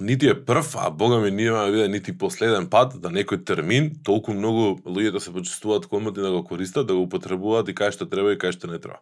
нити 0.00 0.28
е 0.28 0.44
прв, 0.44 0.74
а 0.74 0.90
бога 0.90 1.18
ми 1.18 1.30
нема 1.30 1.64
да 1.64 1.70
биде 1.70 1.88
нити 1.88 2.18
последен 2.18 2.66
пат 2.70 2.96
да 3.00 3.08
некој 3.08 3.44
термин 3.44 3.90
толку 4.04 4.34
многу 4.34 4.80
луѓето 4.84 5.12
да 5.12 5.20
се 5.20 5.32
почувствуваат 5.32 5.86
комоти 5.86 6.20
да 6.20 6.30
го 6.32 6.44
користат, 6.44 6.86
да 6.86 6.94
го 6.94 7.06
употребуваат 7.06 7.68
и 7.68 7.74
кај 7.74 7.94
што 7.94 8.08
треба 8.10 8.32
и 8.34 8.40
кај 8.40 8.56
што 8.56 8.66
не 8.66 8.78
треба. 8.78 9.00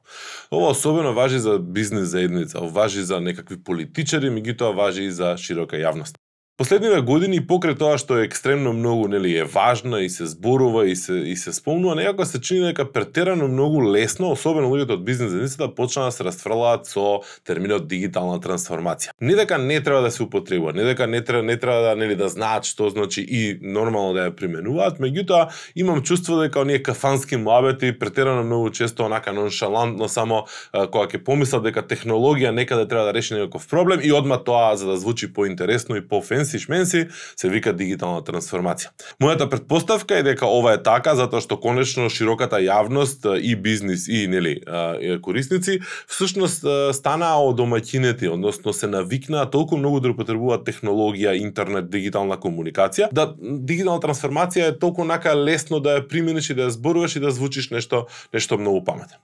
Ова 0.50 0.70
особено 0.70 1.14
важи 1.14 1.38
за 1.38 1.58
бизнес 1.58 2.08
заедница, 2.08 2.60
важи 2.60 3.02
за 3.02 3.20
некакви 3.20 3.56
политичари, 3.56 4.30
меѓутоа 4.30 4.74
важи 4.74 5.08
и 5.08 5.10
за 5.10 5.36
широка 5.36 5.76
јавност. 5.76 6.20
Последниве 6.58 6.98
години 7.06 7.38
покрај 7.38 7.76
тоа 7.78 7.96
што 8.02 8.16
е 8.18 8.24
екстремно 8.26 8.72
многу 8.74 9.04
нели 9.06 9.30
е 9.38 9.44
важна 9.46 10.00
и 10.02 10.08
се 10.10 10.24
зборува 10.26 10.88
и 10.90 10.96
се 10.98 11.14
и 11.14 11.36
се 11.38 11.52
спомнува, 11.54 11.94
некако 11.94 12.24
се 12.26 12.40
чини 12.42 12.72
дека 12.72 12.82
претерано 12.92 13.46
многу 13.46 13.78
лесно, 13.94 14.32
особено 14.34 14.66
луѓето 14.66 14.96
од 14.98 15.04
бизнес 15.06 15.30
заедницата 15.30 15.68
почнаа 15.70 16.10
да 16.10 16.16
се 16.16 16.26
расфрлаат 16.26 16.90
со 16.90 17.20
терминот 17.46 17.86
дигитална 17.86 18.40
трансформација. 18.42 19.14
Не 19.20 19.36
дека 19.38 19.58
не 19.58 19.76
треба 19.78 20.00
да 20.02 20.10
се 20.10 20.24
употребува, 20.24 20.72
не 20.74 20.82
дека 20.82 21.06
не 21.06 21.20
треба 21.22 21.44
не 21.46 21.56
треба 21.56 21.78
да 21.86 21.92
нели 21.94 22.16
да 22.18 22.26
знаат 22.28 22.66
што 22.66 22.90
значи 22.90 23.22
и 23.22 23.54
нормално 23.62 24.18
да 24.18 24.26
ја 24.26 24.34
применуваат, 24.34 24.98
меѓутоа 24.98 25.54
имам 25.78 26.02
чувство 26.02 26.40
дека 26.42 26.66
оние 26.66 26.82
кафански 26.82 27.38
муабети 27.38 27.94
претерано 27.94 28.42
многу 28.42 28.74
често 28.74 29.06
онака 29.06 29.30
ноншалантно 29.30 30.08
само 30.08 30.42
кога 30.74 31.06
ќе 31.06 31.22
помислат 31.22 31.62
дека 31.70 31.86
технологија 31.86 32.50
некаде 32.50 32.90
треба 32.90 33.06
да 33.06 33.14
реши 33.14 33.38
некој 33.38 33.62
проблем 33.70 34.02
и 34.02 34.10
одма 34.10 34.42
тоа 34.42 34.74
за 34.74 34.90
да 34.90 34.98
звучи 34.98 35.30
поинтересно 35.32 35.94
и 35.94 36.02
пофенси 36.02 36.47
менси 36.48 36.58
шменси, 36.58 37.08
се 37.36 37.48
вика 37.48 37.72
дигитална 37.72 38.22
трансформација. 38.22 38.90
Мојата 39.20 39.48
предпоставка 39.48 40.18
е 40.18 40.22
дека 40.22 40.46
ова 40.46 40.74
е 40.74 40.82
така 40.82 41.14
затоа 41.16 41.40
што 41.40 41.58
конечно 41.60 42.08
широката 42.08 42.60
јавност 42.62 43.26
и 43.40 43.54
бизнис 43.56 44.08
и 44.08 44.26
нели 44.28 44.60
корисници 45.22 45.80
всушност 46.08 46.64
станаа 46.94 47.42
одомаќинети, 47.44 48.30
односно 48.32 48.72
се 48.72 48.86
навикнаа 48.86 49.50
толку 49.50 49.76
многу 49.76 50.00
да 50.00 50.12
употребуваат 50.12 50.64
технологија, 50.66 51.36
интернет, 51.36 51.90
дигитална 51.90 52.38
комуникација, 52.38 53.10
да 53.12 53.34
дигитална 53.38 54.00
трансформација 54.00 54.72
е 54.72 54.78
толку 54.78 55.04
нака 55.04 55.34
лесно 55.36 55.80
да 55.80 55.98
ја 55.98 56.08
примениш 56.08 56.50
и 56.50 56.54
да 56.54 56.68
ја 56.68 56.76
зборуваш 56.78 57.16
и 57.16 57.20
да 57.20 57.30
звучиш 57.30 57.70
нешто 57.70 58.06
нешто 58.32 58.58
многу 58.58 58.84
паметно. 58.84 59.16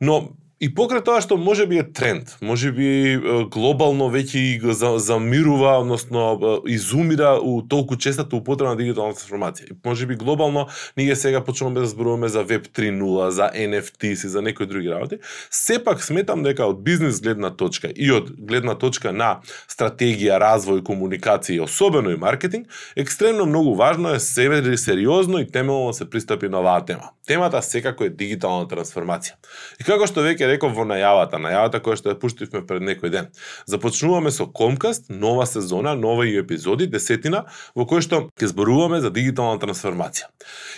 Но 0.00 0.32
И 0.62 0.68
покрај 0.70 1.02
тоа 1.02 1.18
што 1.18 1.34
може 1.34 1.64
би 1.66 1.80
е 1.80 1.82
тренд, 1.82 2.36
може 2.38 2.70
би 2.70 3.18
глобално 3.50 4.06
веќе 4.14 4.70
за, 4.70 4.92
замирува, 5.02 5.72
односно 5.82 6.62
изумира 6.70 7.34
у 7.42 7.62
толку 7.66 7.96
честата 7.96 8.36
употреба 8.36 8.70
на 8.70 8.78
дигитална 8.78 9.16
трансформација. 9.18 9.74
Може 9.84 10.06
би 10.06 10.14
глобално 10.14 10.68
ние 10.96 11.16
сега 11.16 11.40
почнуваме 11.42 11.80
да 11.80 11.86
зборуваме 11.86 12.28
за 12.28 12.44
Web 12.46 12.68
3.0, 12.68 13.28
за 13.28 13.50
NFT 13.50 14.04
и 14.04 14.14
за 14.14 14.42
некои 14.42 14.66
други 14.66 14.90
работи. 14.90 15.18
Сепак 15.50 16.04
сметам 16.04 16.42
дека 16.46 16.66
од 16.70 16.78
бизнес 16.82 17.18
гледна 17.20 17.50
точка 17.50 17.90
и 17.90 18.12
од 18.14 18.30
гледна 18.38 18.76
точка 18.78 19.10
на 19.10 19.40
стратегија, 19.66 20.38
развој, 20.38 20.84
комуникација 20.86 21.58
и 21.58 21.60
особено 21.66 22.14
и 22.14 22.16
маркетинг, 22.16 22.70
екстремно 22.96 23.46
многу 23.46 23.74
важно 23.74 24.14
е 24.14 24.20
себе 24.20 24.60
да 24.60 24.78
сериозно 24.78 25.42
и 25.42 25.46
темелно 25.46 25.90
да 25.90 25.92
се 25.92 26.10
пристапи 26.10 26.48
на 26.48 26.60
оваа 26.60 26.84
тема. 26.84 27.10
Темата 27.26 27.62
секако 27.62 28.04
е 28.04 28.10
дигитална 28.10 28.66
трансформација. 28.70 29.34
И 29.80 29.84
како 29.84 30.06
што 30.06 30.22
веќе 30.22 30.51
реков 30.52 30.76
во 30.76 30.84
најавата, 30.88 31.40
најавата 31.40 31.80
која 31.82 31.98
што 31.98 32.12
ја 32.12 32.20
пуштивме 32.20 32.62
пред 32.66 32.84
некој 32.86 33.12
ден. 33.12 33.30
Започнуваме 33.66 34.30
со 34.30 34.46
Комкаст, 34.46 35.08
нова 35.08 35.46
сезона, 35.48 35.94
нови 35.98 36.36
епизоди, 36.38 36.86
десетина, 36.86 37.46
во 37.74 37.86
кој 37.88 38.04
што 38.04 38.22
ќе 38.36 38.52
зборуваме 38.52 39.00
за 39.00 39.10
дигитална 39.10 39.60
трансформација. 39.62 40.30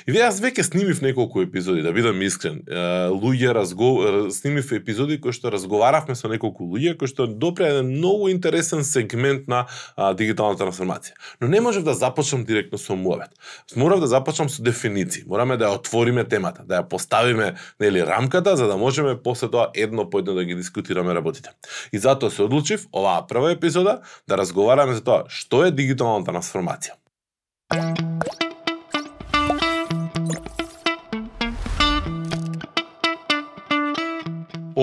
И 0.06 0.12
ве 0.14 0.24
јас 0.24 0.40
веќе 0.42 0.64
снимив 0.66 1.02
неколку 1.02 1.42
епизоди, 1.42 1.82
да 1.82 1.92
бидам 1.92 2.22
искрен. 2.22 2.62
Луѓе 2.68 3.54
разгов- 3.56 4.30
снимив 4.32 4.72
епизоди 4.72 5.18
кои 5.20 5.32
што 5.32 5.50
разговаравме 5.50 6.14
со 6.14 6.28
неколку 6.28 6.64
луѓе 6.64 6.96
кои 6.98 7.08
што 7.08 7.26
допре 7.26 7.70
еден 7.72 7.90
многу 7.98 8.28
интересен 8.28 8.84
сегмент 8.84 9.48
на 9.48 9.66
а, 9.96 10.12
дигитална 10.14 10.58
трансформација. 10.58 11.14
Но 11.40 11.48
не 11.48 11.60
можев 11.60 11.84
да 11.84 11.94
започнам 11.94 12.44
директно 12.44 12.78
со 12.78 12.96
муавет. 12.96 13.30
Морав 13.76 14.00
да 14.00 14.06
започнам 14.06 14.48
со 14.48 14.62
дефиниции. 14.62 15.24
Мораме 15.26 15.56
да 15.56 15.70
ја 15.70 15.80
отвориме 15.80 16.24
темата, 16.24 16.64
да 16.64 16.82
ја 16.82 16.88
поставиме 16.88 17.54
нели 17.80 18.04
рамката 18.06 18.56
за 18.56 18.66
да 18.66 18.76
можеме 18.76 19.16
после 19.16 19.48
тоа 19.54 19.70
едно 19.74 20.08
по 20.10 20.18
едно 20.18 20.34
да 20.34 20.44
ги 20.44 20.58
дискутираме 20.58 21.14
работите. 21.14 21.54
И 21.92 21.98
затоа 21.98 22.30
се 22.30 22.42
одлучив 22.42 22.88
оваа 22.92 23.26
прва 23.30 23.54
епизода 23.54 24.00
да 24.28 24.38
разговараме 24.38 24.98
за 24.98 25.04
тоа 25.04 25.24
што 25.28 25.64
е 25.64 25.74
дигитална 25.74 26.26
трансформација. 26.26 26.98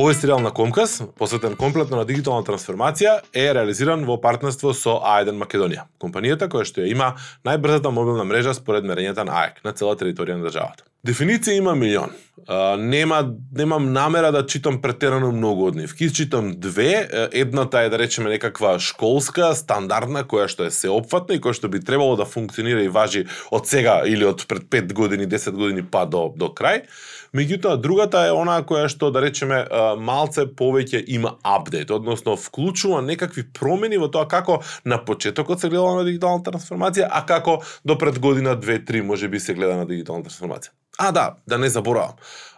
Овој 0.01 0.15
сериал 0.17 0.39
на 0.41 0.49
Комкас, 0.49 1.03
посветен 1.13 1.53
комплетно 1.53 1.99
на 1.99 2.07
дигитална 2.09 2.41
трансформација, 2.41 3.19
е 3.37 3.43
реализиран 3.53 4.01
во 4.07 4.15
партнерство 4.17 4.71
со 4.73 4.95
А1 4.97 5.37
Македонија, 5.37 5.83
компанијата 6.01 6.47
која 6.49 6.65
што 6.65 6.81
ја 6.81 6.89
има 6.89 7.09
најбрзата 7.45 7.91
мобилна 7.93 8.25
мрежа 8.25 8.55
според 8.57 8.87
мерењата 8.89 9.27
на 9.29 9.35
АЕК 9.43 9.61
на 9.61 9.75
цела 9.77 9.93
територија 9.99 10.39
на 10.39 10.49
државата. 10.49 10.87
Дефиниција 11.05 11.53
има 11.57 11.75
милион. 11.77 12.11
А, 12.47 12.77
нема 12.77 13.21
немам 13.53 13.91
намера 13.93 14.31
да 14.31 14.41
читам 14.45 14.81
претерано 14.81 15.31
многу 15.31 15.67
од 15.69 15.77
нив. 15.77 15.93
Ки 15.97 16.09
читам 16.13 16.51
две, 16.57 17.07
едната 17.31 17.85
е 17.85 17.89
да 17.89 17.97
речеме 18.01 18.33
некаква 18.33 18.79
школска, 18.81 19.53
стандардна 19.53 20.25
која 20.25 20.49
што 20.49 20.65
е 20.65 20.73
сеопфатна 20.73 21.37
и 21.37 21.41
која 21.41 21.57
што 21.57 21.69
би 21.69 21.81
требало 21.81 22.17
да 22.17 22.25
функционира 22.25 22.81
и 22.81 22.89
важи 22.89 23.27
од 23.53 23.69
сега 23.69 24.01
или 24.05 24.25
од 24.25 24.45
пред 24.49 24.65
5 24.65 24.93
години, 24.93 25.29
10 25.29 25.57
години 25.57 25.85
па 25.85 26.05
до 26.05 26.31
до 26.33 26.49
крај. 26.49 26.85
Меѓутоа 27.31 27.77
другата 27.79 28.25
е 28.27 28.31
онаа 28.35 28.65
која 28.67 28.89
што 28.91 29.07
да 29.15 29.21
речеме 29.23 29.61
малце 30.03 30.43
повеќе 30.61 30.99
има 31.15 31.37
апдейт, 31.47 31.93
односно 31.95 32.35
вклучува 32.35 32.99
некакви 33.07 33.45
промени 33.59 34.01
во 34.01 34.09
тоа 34.11 34.27
како 34.27 34.59
на 34.83 34.99
почетокот 34.99 35.63
се 35.63 35.69
гледа 35.71 35.95
на 36.01 36.03
дигитална 36.03 36.43
трансформација, 36.43 37.07
а 37.07 37.23
како 37.25 37.61
до 37.87 37.95
пред 37.95 38.19
година 38.19 38.57
2-3 38.59 39.07
може 39.07 39.31
би 39.31 39.39
се 39.39 39.55
гледа 39.55 39.79
на 39.79 39.87
дигитална 39.87 40.27
трансформација. 40.27 40.75
А 41.03 41.11
да, 41.11 41.35
да 41.47 41.57
не 41.57 41.69
заборавам. 41.69 42.13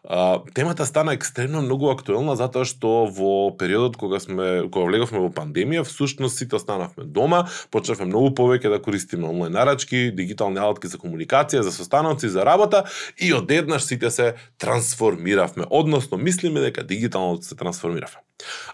А, 0.09 0.40
темата 0.54 0.86
стана 0.86 1.14
екстремно 1.14 1.62
многу 1.62 1.88
актуелна 1.94 2.34
затоа 2.36 2.68
што 2.68 3.06
во 3.08 3.54
периодот 3.56 3.96
кога 3.96 4.20
сме 4.20 4.66
кога 4.68 4.90
влеговме 4.90 5.22
во 5.24 5.30
пандемија, 5.31 5.86
всушност 5.88 6.42
сите 6.42 6.59
останавме 6.59 7.08
дома, 7.08 7.46
почнавме 7.72 8.09
многу 8.09 8.34
повеќе 8.36 8.74
да 8.74 8.81
користиме 8.84 9.31
онлайн 9.31 9.56
нарачки, 9.56 10.12
дигитални 10.12 10.59
алатки 10.59 10.92
за 10.92 11.00
комуникација, 11.00 11.64
за 11.64 11.72
состаноци, 11.72 12.28
за 12.28 12.44
работа 12.44 12.84
и 13.16 13.31
одеднаш 13.34 13.88
сите 13.88 14.12
се 14.12 14.34
трансформиравме, 14.60 15.64
односно 15.70 16.20
мислиме 16.20 16.60
дека 16.68 16.84
дигитално 16.84 17.40
се 17.42 17.56
трансформиравме. 17.56 18.20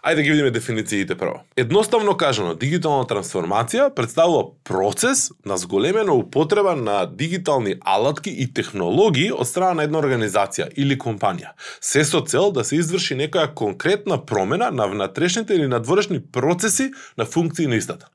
Ајде 0.03 0.15
да 0.15 0.21
ги 0.21 0.31
видиме 0.31 0.51
дефинициите 0.51 1.15
прво. 1.15 1.41
Едноставно 1.57 2.15
кажано, 2.17 2.55
дигитална 2.55 3.05
трансформација 3.09 3.89
представува 3.95 4.51
процес 4.63 5.29
на 5.45 5.57
зголемена 5.57 6.13
употреба 6.13 6.75
на 6.75 7.05
дигитални 7.05 7.75
алатки 7.85 8.29
и 8.29 8.47
технологии 8.53 9.31
од 9.31 9.47
страна 9.47 9.81
на 9.81 9.87
една 9.87 9.99
организација 10.01 10.69
или 10.77 10.97
компанија. 10.97 11.55
Се 11.81 12.05
со 12.05 12.21
цел 12.21 12.51
да 12.51 12.63
се 12.63 12.79
изврши 12.79 13.17
некоја 13.19 13.53
конкретна 13.53 14.19
промена 14.25 14.71
на 14.71 14.87
внатрешните 14.87 15.53
или 15.53 15.67
надворешни 15.67 16.21
процеси 16.21 16.91
на 17.17 17.25
функции 17.25 17.67
на 17.67 17.75
истата. 17.75 18.07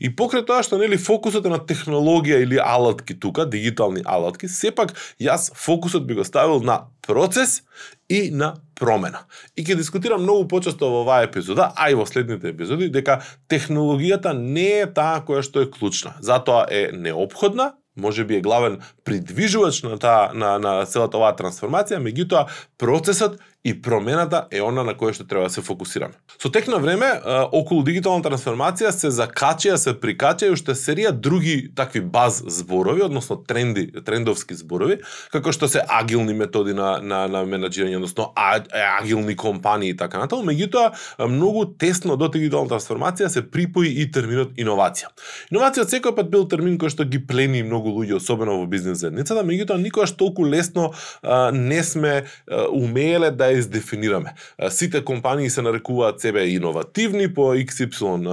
И 0.00 0.10
покрај 0.10 0.44
тоа 0.46 0.62
што 0.64 0.78
нели 0.80 0.98
фокусот 1.00 1.46
е 1.46 1.52
на 1.52 1.60
технологија 1.64 2.42
или 2.44 2.60
алатки 2.60 3.16
тука, 3.18 3.46
дигитални 3.48 4.02
алатки, 4.04 4.48
сепак 4.48 4.94
јас 5.20 5.50
фокусот 5.56 6.06
би 6.06 6.18
го 6.18 6.24
ставил 6.24 6.60
на 6.60 6.82
процес 7.06 7.62
и 8.08 8.30
на 8.30 8.54
промена. 8.82 9.22
И 9.54 9.62
ќе 9.62 9.78
дискутирам 9.78 10.24
многу 10.26 10.48
почесто 10.50 10.90
во 10.90 11.04
оваа 11.04 11.28
епизода, 11.28 11.70
а 11.78 11.90
и 11.90 11.98
во 11.98 12.06
следните 12.08 12.50
епизоди, 12.50 12.90
дека 12.90 13.20
технологијата 13.52 14.34
не 14.34 14.82
е 14.82 14.90
таа 14.90 15.22
која 15.26 15.44
што 15.46 15.62
е 15.62 15.70
клучна. 15.70 16.16
Затоа 16.20 16.66
е 16.66 16.88
необходна, 16.92 17.72
може 17.96 18.24
би 18.24 18.36
е 18.36 18.44
главен 18.44 18.80
придвижувач 19.04 19.82
на 19.86 19.98
таа 20.02 20.32
на 20.34 20.58
на 20.58 20.74
целата 20.86 21.20
оваа 21.20 21.36
трансформација, 21.38 22.02
меѓутоа 22.02 22.48
процесот 22.78 23.38
и 23.64 23.82
промената 23.82 24.46
е 24.50 24.60
она 24.62 24.82
на 24.82 24.94
која 24.98 25.14
што 25.14 25.24
треба 25.28 25.46
да 25.46 25.54
се 25.54 25.62
фокусираме. 25.62 26.18
Со 26.42 26.50
тек 26.50 26.66
на 26.66 26.80
време, 26.82 27.06
околу 27.54 27.84
дигитална 27.86 28.24
трансформација 28.26 28.90
се 28.90 29.12
закачија, 29.14 29.76
се 29.78 29.94
прикачија 29.94 30.50
уште 30.50 30.74
серија 30.74 31.12
други 31.14 31.70
такви 31.74 32.00
баз 32.02 32.40
зборови, 32.42 33.04
односно 33.06 33.36
тренди, 33.38 33.86
трендовски 34.02 34.56
зборови, 34.58 34.98
како 35.30 35.54
што 35.54 35.68
се 35.70 35.84
агилни 35.86 36.34
методи 36.34 36.74
на, 36.74 36.96
на, 36.98 37.28
на 37.30 37.44
менеджирање, 37.46 38.00
односно 38.00 38.32
агилни 38.34 39.36
компании 39.38 39.94
и 39.94 39.96
така 39.96 40.18
натаму, 40.18 40.42
меѓутоа 40.50 41.28
многу 41.30 41.64
тесно 41.78 42.18
до 42.18 42.26
дигитална 42.34 42.66
трансформација 42.74 43.30
се 43.30 43.44
припои 43.46 43.94
и 44.02 44.08
терминот 44.10 44.58
иновација. 44.58 45.12
Иновација 45.54 45.86
секој 45.86 46.16
пат 46.18 46.34
бил 46.34 46.48
термин 46.50 46.80
кој 46.82 46.90
што 46.96 47.06
ги 47.06 47.22
плени 47.22 47.62
многу 47.62 47.94
луѓе, 47.94 48.18
особено 48.18 48.58
во 48.58 48.66
бизнес 48.66 49.04
заедницата, 49.06 49.46
меѓутоа 49.46 49.78
никогаш 49.78 50.16
толку 50.18 50.42
лесно 50.42 50.90
а, 51.22 51.52
не 51.54 51.82
сме 51.86 52.24
а, 52.50 52.66
умееле 52.66 53.30
да 53.30 53.51
ја 53.52 53.58
издефинираме. 53.60 54.34
Сите 54.70 55.04
компании 55.04 55.50
се 55.50 55.62
нарекуваат 55.62 56.20
себе 56.20 56.46
иновативни 56.48 57.28
по 57.34 57.52
XY 57.54 58.26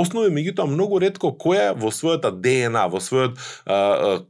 основи, 0.00 0.32
меѓутоа 0.32 0.66
многу 0.66 0.98
ретко 0.98 1.30
која 1.36 1.74
во 1.76 1.92
својата 1.92 2.32
ДНА, 2.32 2.88
во 2.88 3.00
својот 3.04 3.38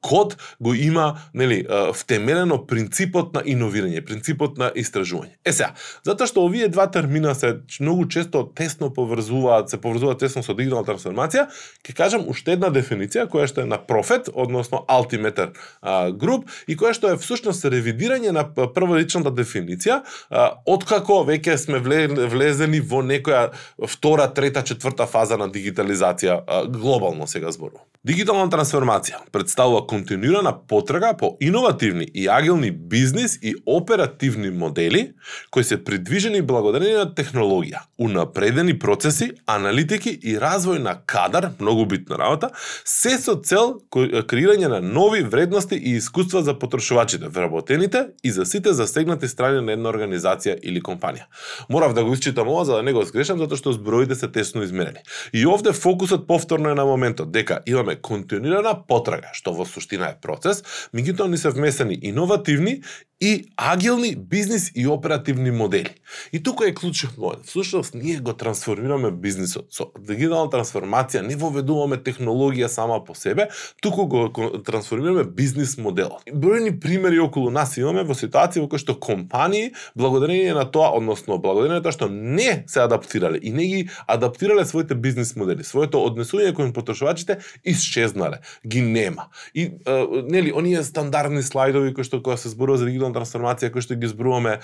код 0.03 0.37
го 0.61 0.75
има, 0.75 1.21
нели, 1.35 1.63
втемелено 1.95 2.59
принципот 2.67 3.35
на 3.35 3.43
иновирање, 3.47 4.05
принципот 4.05 4.59
на 4.59 4.71
истражување. 4.75 5.39
Е 5.45 5.53
сега, 5.53 5.73
затоа 6.05 6.27
што 6.31 6.45
овие 6.45 6.69
два 6.69 6.87
термина 6.91 7.35
се 7.35 7.61
многу 7.81 8.07
често 8.09 8.45
тесно 8.55 8.91
поврзуваат, 8.95 9.71
се 9.71 9.81
поврзуваат 9.81 10.19
тесно 10.19 10.43
со 10.43 10.55
дигитална 10.55 10.87
трансформација, 10.87 11.49
ќе 11.85 11.97
кажам 11.97 12.29
уште 12.29 12.57
една 12.59 12.71
дефиниција 12.75 13.29
која 13.31 13.47
што 13.51 13.63
е 13.63 13.71
на 13.71 13.79
Профет, 13.79 14.29
односно 14.35 14.85
Altimeter 14.89 15.53
груп 16.19 16.51
и 16.67 16.77
која 16.77 16.95
што 16.97 17.13
е 17.13 17.19
всушност 17.21 17.65
ревидирање 17.65 18.33
на 18.35 18.45
прволичната 18.49 19.31
дефиниција, 19.35 20.03
откако 20.67 21.23
веќе 21.27 21.57
сме 21.57 21.79
влезени 21.81 22.81
во 22.81 23.03
некоја 23.03 23.51
втора, 23.89 24.29
трета, 24.35 24.63
четврта 24.63 25.07
фаза 25.07 25.37
на 25.37 25.49
дигитализација 25.49 26.69
глобално 26.69 27.27
сега 27.27 27.53
зборувам. 27.53 27.85
Дигитална 28.05 28.51
трансформација 28.53 29.23
представува 29.33 29.87
континуирана 29.89 30.53
потрага 30.69 31.15
по 31.17 31.37
иновативни 31.41 32.05
и 32.15 32.27
агилни 32.29 32.71
бизнис 32.71 33.39
и 33.43 33.55
оперативни 33.67 34.51
модели 34.51 35.13
кои 35.51 35.65
се 35.65 35.79
придвижени 35.85 36.43
благодарение 36.43 36.99
на 36.99 37.07
технологија, 37.15 37.81
унапредени 37.99 38.79
процеси, 38.79 39.31
аналитики 39.47 40.13
и 40.23 40.37
развој 40.37 40.83
на 40.85 40.99
кадар, 41.07 41.51
многу 41.61 41.87
битна 41.87 42.19
работа, 42.21 42.51
се 42.85 43.17
со 43.17 43.39
цел 43.41 43.79
креирање 43.91 44.69
на 44.69 44.83
нови 44.85 45.23
вредности 45.23 45.75
и 45.75 45.97
искуства 45.97 46.43
за 46.43 46.59
потрошувачите, 46.59 47.29
вработените 47.29 48.07
и 48.25 48.31
за 48.31 48.45
сите 48.45 48.73
засегнати 48.73 49.29
страни 49.29 49.65
на 49.65 49.73
една 49.73 49.89
организација 49.89 50.14
или 50.63 50.81
компанија. 50.83 51.27
Морав 51.69 51.95
да 51.95 52.05
го 52.05 52.13
исчитам 52.15 52.49
ова 52.49 52.65
за 52.65 52.77
да 52.77 52.83
не 52.83 52.93
го 52.93 53.03
сгрешам 53.05 53.39
затоа 53.39 53.57
што 53.57 53.73
зброите 53.73 54.15
се 54.15 54.29
тесно 54.29 54.63
измерени. 54.63 55.05
И 55.33 55.47
овде 55.47 55.73
фокусот 55.73 56.27
повторно 56.27 56.71
е 56.71 56.75
на 56.75 56.85
моментот 56.85 57.33
дека 57.33 57.61
имаме 57.67 57.97
континуирана 57.97 58.87
потрага, 58.89 59.31
што 59.33 59.53
во 59.53 59.65
суштина 59.65 60.15
е 60.15 60.21
процес, 60.21 60.65
меѓутоа 60.95 61.29
ни 61.29 61.39
се 61.39 61.51
вмесени 61.51 61.99
иновативни 62.03 62.83
и 63.25 63.45
агилни 63.57 64.17
бизнис 64.17 64.71
и 64.75 64.87
оперативни 64.87 65.51
модели. 65.51 65.95
И 66.33 66.43
тука 66.43 66.69
е 66.69 66.75
клучов 66.75 67.19
момент. 67.19 67.45
Всушност, 67.45 67.95
ние 67.95 68.17
го 68.17 68.33
трансформираме 68.33 69.11
бизнисот. 69.11 69.73
Со 69.73 69.87
дигитална 69.97 70.51
трансформација 70.53 71.23
не 71.25 71.33
воведуваме 71.41 71.97
технологија 72.05 72.69
сама 72.69 72.99
по 73.05 73.15
себе, 73.17 73.49
туку 73.81 74.05
го 74.13 74.29
трансформираме 74.61 75.25
бизнис 75.25 75.79
моделот. 75.81 76.21
Бројни 76.29 76.75
примери 76.81 77.19
околу 77.19 77.49
нас 77.49 77.73
имаме 77.81 78.05
во 78.05 78.13
ситуација 78.13 78.67
во 78.67 78.69
кој 78.69 78.83
што 78.85 78.99
компании, 79.01 79.73
благодарение 79.97 80.53
на 80.53 80.69
тоа, 80.69 80.93
односно 80.93 81.41
благодарение 81.41 81.81
на 81.81 81.83
тоа 81.83 81.97
што 81.97 82.11
не 82.13 82.65
се 82.69 82.85
адаптирале 82.85 83.41
и 83.41 83.55
не 83.57 83.67
ги 83.67 83.81
адаптирале 84.07 84.67
своите 84.69 84.95
бизнис 84.95 85.33
модели, 85.33 85.65
своето 85.65 86.05
однесување 86.05 86.53
кон 86.53 86.77
потрошувачите, 86.77 87.41
исчезнале, 87.65 88.45
ги 88.69 88.85
нема. 88.85 89.31
И, 89.55 89.73
нели, 90.29 90.53
оние 90.53 90.85
стандардни 90.85 91.41
слайдови 91.43 91.97
кои 91.97 92.05
што 92.05 92.21
кога 92.21 92.37
се 92.37 92.53
зборува 92.53 92.85
за 92.85 92.93
дигитална 92.93 93.14
трансформација 93.15 93.73
кој 93.75 93.87
што 93.87 93.99
ги 93.99 94.11
збруваме. 94.11 94.59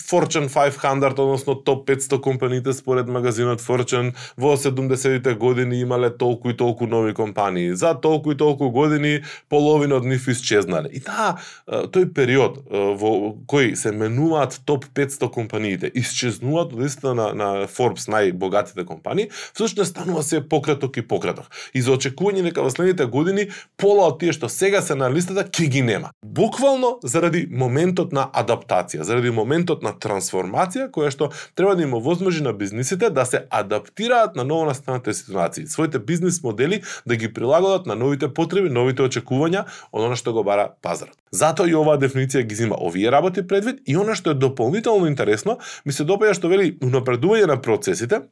Fortune 0.00 0.48
500, 0.48 1.12
односно 1.18 1.54
топ 1.54 1.86
500 1.88 2.20
компаниите 2.20 2.72
според 2.72 3.08
магазинот 3.08 3.60
Fortune 3.60 4.14
во 4.36 4.56
70-тите 4.56 5.34
години 5.34 5.80
имале 5.82 6.10
толку 6.10 6.50
и 6.50 6.56
толку 6.56 6.86
нови 6.86 7.14
компании. 7.14 7.74
За 7.74 7.94
толку 7.94 8.32
и 8.32 8.36
толку 8.36 8.70
години 8.70 9.20
половина 9.48 9.96
од 10.00 10.04
нив 10.04 10.28
исчезнале. 10.28 10.88
И 10.92 11.00
да, 11.00 11.10
таа 11.10 11.86
тој 11.92 12.10
период 12.14 12.60
во 12.70 13.12
кој 13.50 13.74
се 13.78 13.92
менуваат 13.96 14.60
топ 14.68 14.86
500 14.96 15.30
компаниите, 15.34 15.90
исчезнуваат 15.94 16.74
од 16.74 16.82
листата 16.82 17.14
на, 17.14 17.30
на 17.34 17.48
Forbes 17.70 18.08
најбогатите 18.10 18.84
компании, 18.88 19.30
всушност 19.54 19.90
станува 19.90 20.22
се 20.22 20.40
пократок 20.40 20.96
и 20.96 21.02
пократок. 21.06 21.50
И 21.74 21.82
за 21.82 21.96
очекување 21.96 22.44
дека 22.48 22.64
во 22.64 22.70
следните 22.72 23.06
години 23.06 23.48
пола 23.80 24.10
од 24.10 24.20
тие 24.22 24.34
што 24.36 24.50
сега 24.52 24.82
се 24.82 24.96
на 24.98 25.10
листата 25.12 25.46
ќе 25.46 25.68
ги 25.70 25.82
нема. 25.82 26.12
Буквално 26.24 26.98
заради 27.02 27.39
заради 27.40 27.56
моментот 27.56 28.12
на 28.12 28.28
адаптација, 28.32 29.02
заради 29.02 29.30
моментот 29.30 29.82
на 29.82 29.92
трансформација 29.92 30.90
која 30.90 31.10
што 31.10 31.30
треба 31.54 31.76
да 31.76 31.82
им 31.82 31.94
овозможи 31.94 32.42
на 32.42 32.52
бизнисите 32.52 33.10
да 33.10 33.24
се 33.24 33.46
адаптираат 33.50 34.36
на 34.36 34.44
ново 34.44 34.66
настанатите 34.66 35.14
ситуации, 35.14 35.66
своите 35.66 35.98
бизнис 35.98 36.42
модели 36.42 36.82
да 37.06 37.16
ги 37.16 37.32
прилагодат 37.32 37.86
на 37.86 37.94
новите 37.94 38.28
потреби, 38.28 38.70
новите 38.70 39.02
очекувања 39.02 39.64
од 39.92 40.04
она 40.04 40.16
што 40.16 40.32
го 40.32 40.42
бара 40.42 40.74
пазарот. 40.82 41.16
Затоа 41.32 41.68
и 41.68 41.74
оваа 41.74 41.98
дефиниција 41.98 42.42
ги 42.42 42.54
зима 42.54 42.76
овие 42.76 43.10
работи 43.10 43.46
предвид 43.46 43.80
и 43.86 43.96
она 43.96 44.14
што 44.14 44.30
е 44.30 44.34
дополнително 44.34 45.06
интересно, 45.06 45.58
ми 45.84 45.92
се 45.92 46.04
допаѓа 46.04 46.34
што 46.34 46.48
вели 46.48 46.76
унапредување 46.80 47.46
на 47.46 47.60
процесите, 47.60 48.22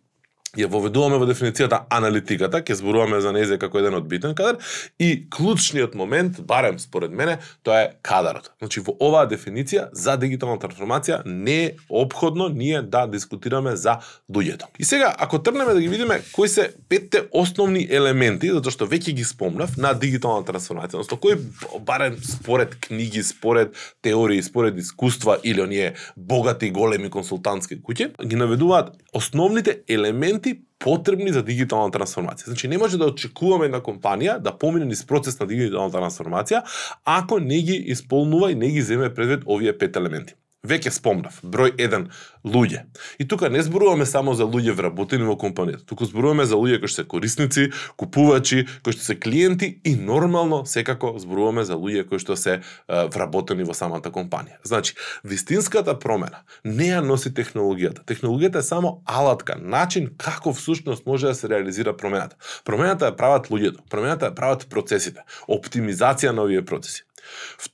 ја 0.56 0.68
воведуваме 0.70 1.18
во 1.20 1.26
дефиницијата 1.28 1.82
аналитиката, 1.92 2.62
ќе 2.64 2.78
зборуваме 2.80 3.20
за 3.20 3.34
нејзе 3.36 3.58
како 3.60 3.82
еден 3.82 3.98
од 3.98 4.06
битен 4.08 4.32
кадар 4.38 4.56
и 4.98 5.26
клучниот 5.28 5.94
момент, 5.98 6.40
барем 6.40 6.78
според 6.78 7.12
мене, 7.12 7.36
тоа 7.62 7.82
е 7.82 7.90
кадарот. 8.02 8.48
Значи 8.62 8.80
во 8.80 8.94
оваа 8.96 9.28
дефиниција 9.28 9.88
за 9.92 10.16
дигитална 10.16 10.56
трансформација 10.62 11.20
не 11.26 11.58
е 11.64 11.74
обходно 11.88 12.48
ние 12.48 12.80
да 12.82 13.04
дискутираме 13.06 13.76
за 13.76 13.98
луѓето. 14.32 14.70
И 14.78 14.84
сега 14.84 15.14
ако 15.18 15.42
трнеме 15.42 15.74
да 15.74 15.80
ги 15.80 15.88
видиме 15.88 16.22
кои 16.32 16.48
се 16.48 16.70
петте 16.88 17.26
основни 17.32 17.86
елементи, 17.90 18.48
затоа 18.48 18.72
што 18.72 18.88
веќе 18.88 19.12
ги 19.12 19.24
спомнав 19.28 19.76
на 19.76 19.92
дигитална 19.92 20.46
трансформација, 20.48 21.02
односно 21.02 21.20
кои 21.20 21.36
барем 21.80 22.16
според 22.24 22.80
книги, 22.80 23.22
според 23.22 23.76
теории, 24.02 24.42
според 24.42 24.78
искуства 24.78 25.38
или 25.44 25.60
оние 25.60 25.94
богати 26.16 26.70
големи 26.70 27.10
консултантски 27.10 27.82
куќи, 27.82 28.14
ги 28.24 28.36
наведуваат 28.36 28.94
основните 29.12 29.80
елементи 29.88 30.37
елементи 30.38 30.62
потребни 30.78 31.32
за 31.32 31.42
дигитална 31.42 31.90
трансформација. 31.90 32.46
Значи 32.46 32.68
не 32.68 32.78
може 32.78 32.98
да 32.98 33.06
очекуваме 33.06 33.66
една 33.66 33.80
компанија 33.80 34.38
да 34.38 34.56
помине 34.58 34.86
низ 34.86 35.04
процес 35.06 35.38
на 35.40 35.46
дигитална 35.46 35.90
трансформација 35.90 36.62
ако 37.04 37.40
не 37.40 37.62
ги 37.62 37.74
исполнува 37.74 38.52
и 38.52 38.54
не 38.54 38.70
ги 38.70 38.82
земе 38.82 39.14
предвид 39.14 39.42
овие 39.46 39.76
пет 39.78 39.96
елементи. 39.96 40.34
Веќе 40.66 40.90
спомнав, 40.90 41.36
број 41.46 41.70
1 41.78 42.08
луѓе. 42.42 42.80
И 43.22 43.26
тука 43.28 43.46
не 43.48 43.62
зборуваме 43.62 44.06
само 44.06 44.34
за 44.34 44.42
луѓе 44.42 44.74
вработени 44.74 45.22
во 45.22 45.36
компанијата, 45.38 45.86
туку 45.86 46.04
зборуваме 46.04 46.46
за 46.50 46.58
луѓе 46.58 46.80
кои 46.82 46.90
што 46.90 47.04
се 47.04 47.06
корисници, 47.06 47.68
купувачи, 47.94 48.66
кои 48.82 48.96
што 48.96 49.06
се 49.06 49.14
клиенти 49.14 49.68
и 49.86 49.94
нормално 49.94 50.64
секако 50.66 51.14
зборуваме 51.22 51.62
за 51.62 51.78
луѓе 51.78 52.08
кои 52.10 52.18
што 52.18 52.34
се 52.34 52.58
вработени 52.90 53.62
во 53.62 53.70
самата 53.70 54.10
компанија. 54.10 54.58
Значи, 54.66 54.98
вистинската 55.22 55.94
промена 55.94 56.42
не 56.64 56.90
ја 56.90 57.06
носи 57.06 57.30
технологијата. 57.30 58.02
Технологијата 58.02 58.58
е 58.58 58.66
само 58.66 58.98
алатка, 59.06 59.54
начин 59.62 60.10
како 60.18 60.50
всушност 60.52 61.06
може 61.06 61.30
да 61.30 61.34
се 61.38 61.48
реализира 61.48 61.94
промената. 61.94 62.34
Промената 62.64 63.06
ја 63.06 63.14
прават 63.14 63.46
луѓето, 63.46 63.86
промената 63.86 64.26
ја 64.26 64.34
прават 64.34 64.66
процесите, 64.66 65.22
оптимизација 65.46 66.34
на 66.34 66.42
овие 66.42 66.66
процеси. 66.66 67.07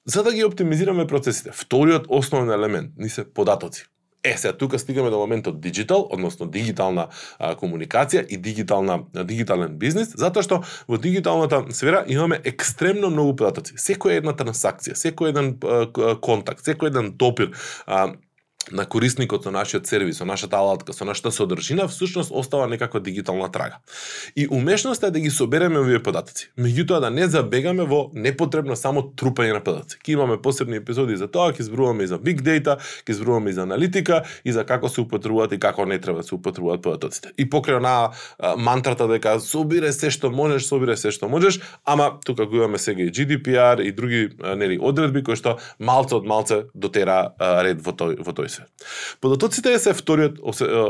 За 0.06 0.22
да 0.22 0.32
ги 0.32 0.44
оптимизираме 0.44 1.06
процесите, 1.06 1.50
вториот 1.52 2.06
основен 2.08 2.50
елемент 2.50 2.92
ни 2.98 3.08
се 3.08 3.24
податоци. 3.24 3.86
Е, 4.24 4.36
сега 4.36 4.52
тука 4.52 4.78
стигаме 4.78 5.10
до 5.10 5.18
моментот 5.18 5.60
диджитал, 5.60 6.08
односно 6.10 6.46
дигитална 6.46 7.08
а, 7.38 7.52
комуникација 7.60 8.24
и 8.26 8.38
дигитална 8.40 9.02
дигитален 9.12 9.76
бизнес, 9.78 10.14
затоа 10.16 10.42
што 10.42 10.62
во 10.88 10.96
дигиталната 10.96 11.60
сфера 11.76 12.04
имаме 12.08 12.40
екстремно 12.44 13.10
многу 13.12 13.36
податоци. 13.36 13.76
Секоја 13.76 14.22
една 14.22 14.32
трансакција, 14.32 14.96
секој 14.96 15.34
еден 15.34 15.50
а, 15.60 16.16
контакт, 16.24 16.64
секој 16.64 16.88
еден 16.88 17.12
допир, 17.20 17.52
а, 17.84 18.14
на 18.72 18.86
корисникот 18.86 19.44
со 19.44 19.50
нашиот 19.50 19.86
сервис, 19.86 20.16
со 20.18 20.24
нашата 20.24 20.58
алатка, 20.58 20.92
со 20.92 21.04
нашата 21.04 21.30
содржина, 21.30 21.88
всушност 21.88 22.30
остава 22.32 22.66
некаква 22.66 23.00
дигитална 23.00 23.52
трага. 23.52 23.78
И 24.36 24.48
умешноста 24.50 25.06
е 25.06 25.10
да 25.10 25.20
ги 25.20 25.30
собереме 25.30 25.78
овие 25.78 26.02
податоци. 26.02 26.50
Меѓутоа 26.58 27.00
да 27.00 27.10
не 27.10 27.26
забегаме 27.28 27.84
во 27.84 28.10
непотребно 28.14 28.76
само 28.76 29.02
трупање 29.02 29.52
на 29.52 29.60
податоци. 29.60 29.98
Ке 29.98 30.12
имаме 30.12 30.40
посебни 30.42 30.76
епизоди 30.76 31.16
за 31.16 31.28
тоа, 31.28 31.52
ќе 31.52 31.68
зборуваме 31.68 32.04
и 32.04 32.06
за 32.06 32.18
big 32.18 32.40
data, 32.40 32.78
ќе 33.04 33.12
зборуваме 33.12 33.50
и 33.50 33.52
за 33.52 33.62
аналитика 33.62 34.22
и 34.44 34.52
за 34.52 34.64
како 34.64 34.88
се 34.88 35.00
употребуваат 35.04 35.52
и 35.52 35.60
како 35.60 35.84
не 35.84 36.00
треба 36.00 36.22
да 36.22 36.28
се 36.28 36.34
употребуваат 36.34 36.82
податоците. 36.82 37.34
И 37.36 37.44
покрај 37.44 37.80
на 37.84 38.16
мантрата 38.56 39.08
дека 39.08 39.36
собире 39.40 39.92
се 39.92 40.10
што 40.10 40.30
можеш, 40.30 40.64
собире 40.64 40.96
се 40.96 41.12
што 41.12 41.28
можеш, 41.28 41.60
ама 41.84 42.16
тука 42.24 42.46
го 42.46 42.56
имаме 42.56 42.78
сега 42.78 43.02
и 43.02 43.12
GDPR 43.12 43.82
и 43.82 43.92
други 43.92 44.30
нели 44.56 44.78
одредби 44.80 45.22
кои 45.22 45.36
што 45.36 45.58
малце 45.78 46.16
од 46.16 46.24
малце 46.24 46.64
дотера 46.74 47.34
ред 47.38 47.84
во 47.84 47.92
тој 47.92 48.24
во 48.24 48.32
тој 48.32 48.53
процесот. 48.54 49.18
Податоците 49.20 49.78
се 49.78 49.94
вториот 49.94 50.38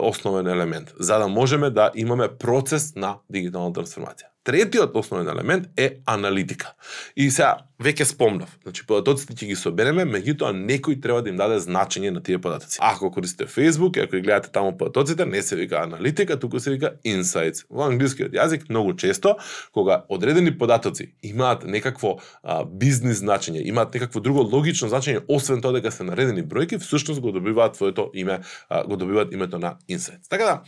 основен 0.03 0.47
елемент, 0.47 0.93
за 0.99 1.19
да 1.19 1.29
можеме 1.29 1.71
да 1.71 1.91
имаме 1.95 2.29
процес 2.29 2.95
на 2.97 3.19
дигитална 3.31 3.73
трансформација. 3.73 4.34
Третиот 4.45 4.97
основен 4.97 5.29
елемент 5.29 5.69
е 5.77 6.03
аналитика. 6.07 6.75
И 7.17 7.31
сега 7.31 7.65
веќе 7.81 8.05
спомнав. 8.05 8.51
Значи 8.63 8.85
податоците 8.87 9.35
ќе 9.35 9.49
ги 9.49 9.57
собереме, 9.57 10.05
меѓутоа 10.05 10.53
некој 10.55 10.99
треба 11.03 11.23
да 11.25 11.33
им 11.33 11.39
даде 11.41 11.57
значење 11.65 12.13
на 12.15 12.21
тие 12.23 12.39
податоци. 12.39 12.79
Ако 12.81 13.11
користите 13.11 13.49
Facebook, 13.51 13.97
ако 14.03 14.17
ги 14.17 14.23
гледате 14.23 14.53
таму 14.53 14.77
податоците, 14.77 15.27
не 15.27 15.43
се 15.43 15.57
вика 15.57 15.81
аналитика, 15.83 16.39
туку 16.39 16.61
се 16.61 16.75
вика 16.77 16.93
insights. 17.07 17.65
Во 17.71 17.89
англискиот 17.89 18.37
јазик 18.37 18.69
многу 18.69 18.95
често 19.01 19.37
кога 19.73 20.05
одредени 20.09 20.53
податоци 20.59 21.15
имаат 21.23 21.65
некакво 21.65 22.19
а, 22.43 22.65
бизнис 22.65 23.25
значење, 23.25 23.65
имаат 23.65 23.95
некакво 23.95 24.21
друго 24.21 24.45
логично 24.45 24.89
значење 24.93 25.25
освен 25.29 25.65
тоа 25.65 25.73
дека 25.73 25.91
се 25.91 26.05
наредени 26.05 26.45
бројки, 26.45 26.79
всушност 26.79 27.21
го 27.21 27.33
добиваат 27.33 27.81
твоето 27.81 28.11
име, 28.15 28.41
а, 28.69 28.85
го 28.85 28.97
добиваат 28.97 29.33
името 29.33 29.59
на 29.59 29.77
insights. 29.89 30.29
Така 30.29 30.45
да, 30.45 30.63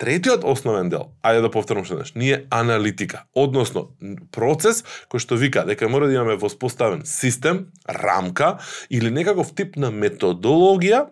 Третиот 0.00 0.46
основен 0.48 0.88
дел, 0.88 1.10
ајде 1.20 1.42
да 1.44 1.50
повторам 1.52 1.84
што 1.84 1.98
еднаш, 1.98 2.14
ние 2.16 2.46
аналитика, 2.48 3.26
односно 3.36 3.90
процес 4.32 4.80
кој 5.12 5.20
што 5.20 5.36
вика 5.36 5.66
дека 5.68 5.90
мора 5.92 6.08
да 6.08 6.16
имаме 6.16 6.38
воспоставен 6.40 7.04
систем, 7.04 7.66
рамка 7.84 8.56
или 8.88 9.12
некаков 9.12 9.52
тип 9.52 9.76
на 9.76 9.92
методологија 9.92 11.04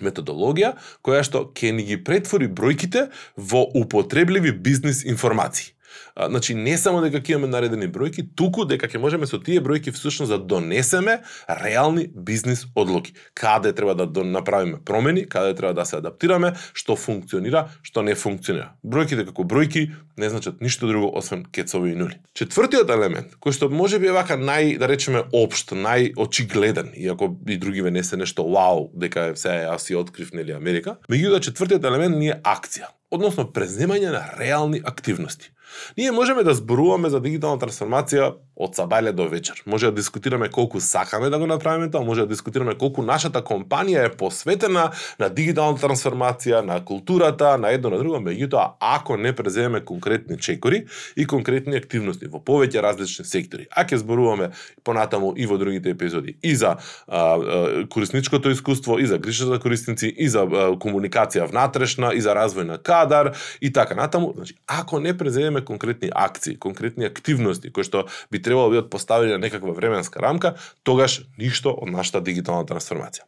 методологија 0.00 0.76
која 1.02 1.26
што 1.26 1.44
ќе 1.50 1.74
ни 1.74 1.84
ги 1.90 1.98
претвори 1.98 2.46
бројките 2.46 3.08
во 3.36 3.66
употребливи 3.74 4.54
бизнис 4.54 5.02
информации. 5.04 5.71
А, 6.14 6.28
значи 6.28 6.54
не 6.54 6.76
само 6.78 7.00
дека 7.00 7.20
ќе 7.20 7.36
имаме 7.36 7.52
наредени 7.52 7.88
бројки, 7.88 8.24
туку 8.36 8.66
дека 8.68 8.88
ќе 8.88 9.00
можеме 9.00 9.26
со 9.26 9.40
тие 9.42 9.62
бројки 9.64 9.92
всушност 9.92 10.32
да 10.32 10.38
донесеме 10.38 11.20
реални 11.48 12.08
бизнис 12.14 12.66
одлуки. 12.74 13.14
Каде 13.34 13.72
треба 13.72 13.94
да 14.06 14.24
направиме 14.24 14.78
промени, 14.84 15.26
каде 15.28 15.54
треба 15.54 15.74
да 15.74 15.86
се 15.86 15.96
адаптираме, 15.96 16.52
што 16.74 16.96
функционира, 16.96 17.68
што 17.82 18.02
не 18.02 18.14
функционира. 18.14 18.72
Бројките 18.84 19.26
како 19.28 19.44
бројки 19.48 19.88
не 20.16 20.28
значат 20.30 20.60
ништо 20.60 20.86
друго 20.86 21.08
освен 21.16 21.44
кецови 21.44 21.92
и 21.92 21.96
нули. 21.96 22.18
Четвртиот 22.36 22.90
елемент, 22.92 23.36
кој 23.40 23.56
што 23.56 23.70
може 23.72 23.98
би 24.02 24.10
е 24.10 24.16
вака 24.16 24.36
нај, 24.36 24.76
да 24.78 24.88
речеме, 24.90 25.24
општ, 25.32 25.72
најочигледен, 25.72 26.92
иако 26.96 27.32
и 27.48 27.56
другиве 27.56 27.90
не 27.90 28.04
се 28.04 28.16
нешто 28.20 28.44
вау, 28.44 28.90
дека 28.92 29.32
е 29.32 29.36
се 29.40 29.62
јас 29.64 29.88
си 29.88 29.96
открив 29.96 30.32
нели 30.36 30.52
Америка, 30.52 30.98
меѓутоа 31.08 31.40
да 31.40 31.46
четвртиот 31.48 31.88
елемент 31.88 32.18
ни 32.20 32.28
е 32.34 32.38
акција, 32.44 32.92
односно 33.10 33.48
преземање 33.48 34.12
на 34.12 34.22
реални 34.38 34.82
активности. 34.84 35.52
Ние 35.98 36.12
можеме 36.12 36.42
да 36.42 36.54
зборуваме 36.54 37.10
за 37.10 37.20
дигитална 37.20 37.60
трансформација 37.60 38.32
од 38.56 38.76
сабајле 38.76 39.12
до 39.12 39.26
вечер. 39.28 39.62
Може 39.66 39.86
да 39.86 39.92
дискутираме 39.92 40.48
колку 40.48 40.80
сакаме 40.80 41.30
да 41.30 41.38
го 41.38 41.46
направиме 41.46 41.90
тоа, 41.90 42.04
може 42.04 42.20
да 42.20 42.26
дискутираме 42.26 42.74
колку 42.78 43.02
нашата 43.02 43.42
компанија 43.42 44.06
е 44.06 44.16
посветена 44.16 44.90
на 45.18 45.28
дигитална 45.28 45.78
трансформација, 45.78 46.60
на 46.60 46.84
културата, 46.84 47.56
на 47.58 47.72
едно 47.72 47.90
на 47.90 47.98
друго, 47.98 48.20
меѓутоа 48.20 48.72
ако 48.80 49.16
не 49.16 49.32
преземеме 49.32 49.80
конкретни 49.84 50.38
чекори 50.38 50.84
и 51.16 51.26
конкретни 51.26 51.76
активности 51.76 52.26
во 52.26 52.40
повеќе 52.40 52.82
различни 52.82 53.24
сектори. 53.24 53.66
А 53.70 53.84
ќе 53.84 54.02
зборуваме 54.02 54.50
понатаму 54.84 55.32
и 55.36 55.46
во 55.46 55.58
другите 55.58 55.90
епизоди 55.90 56.36
и 56.42 56.54
за 56.56 56.76
а, 56.76 57.18
а, 57.18 57.88
корисничкото 57.88 58.50
искуство, 58.50 58.98
и 58.98 59.06
за 59.06 59.18
грижата 59.18 59.54
за 59.54 59.58
корисници, 59.58 60.06
и 60.06 60.28
за 60.28 60.44
а, 60.44 60.70
комуникација 60.76 61.48
внатрешна, 61.50 62.12
и 62.14 62.20
за 62.20 62.36
развој 62.36 62.68
на 62.68 62.78
кадар 62.78 63.32
и 63.60 63.72
така 63.72 63.94
натаму. 63.94 64.32
Значи, 64.36 64.54
ако 64.66 65.00
не 65.00 65.16
преземеме 65.16 65.61
конкретни 65.64 66.10
акции, 66.14 66.56
конкретни 66.58 67.04
активности 67.04 67.70
кои 67.72 67.84
што 67.84 68.06
би 68.30 68.42
требало 68.42 68.70
да 68.70 68.76
бидат 68.76 68.90
поставени 68.90 69.32
на 69.32 69.38
некаква 69.38 69.72
временска 69.72 70.20
рамка, 70.20 70.56
тогаш 70.82 71.22
ништо 71.38 71.72
од 71.72 71.90
нашата 71.90 72.20
дигитална 72.20 72.66
трансформација. 72.68 73.26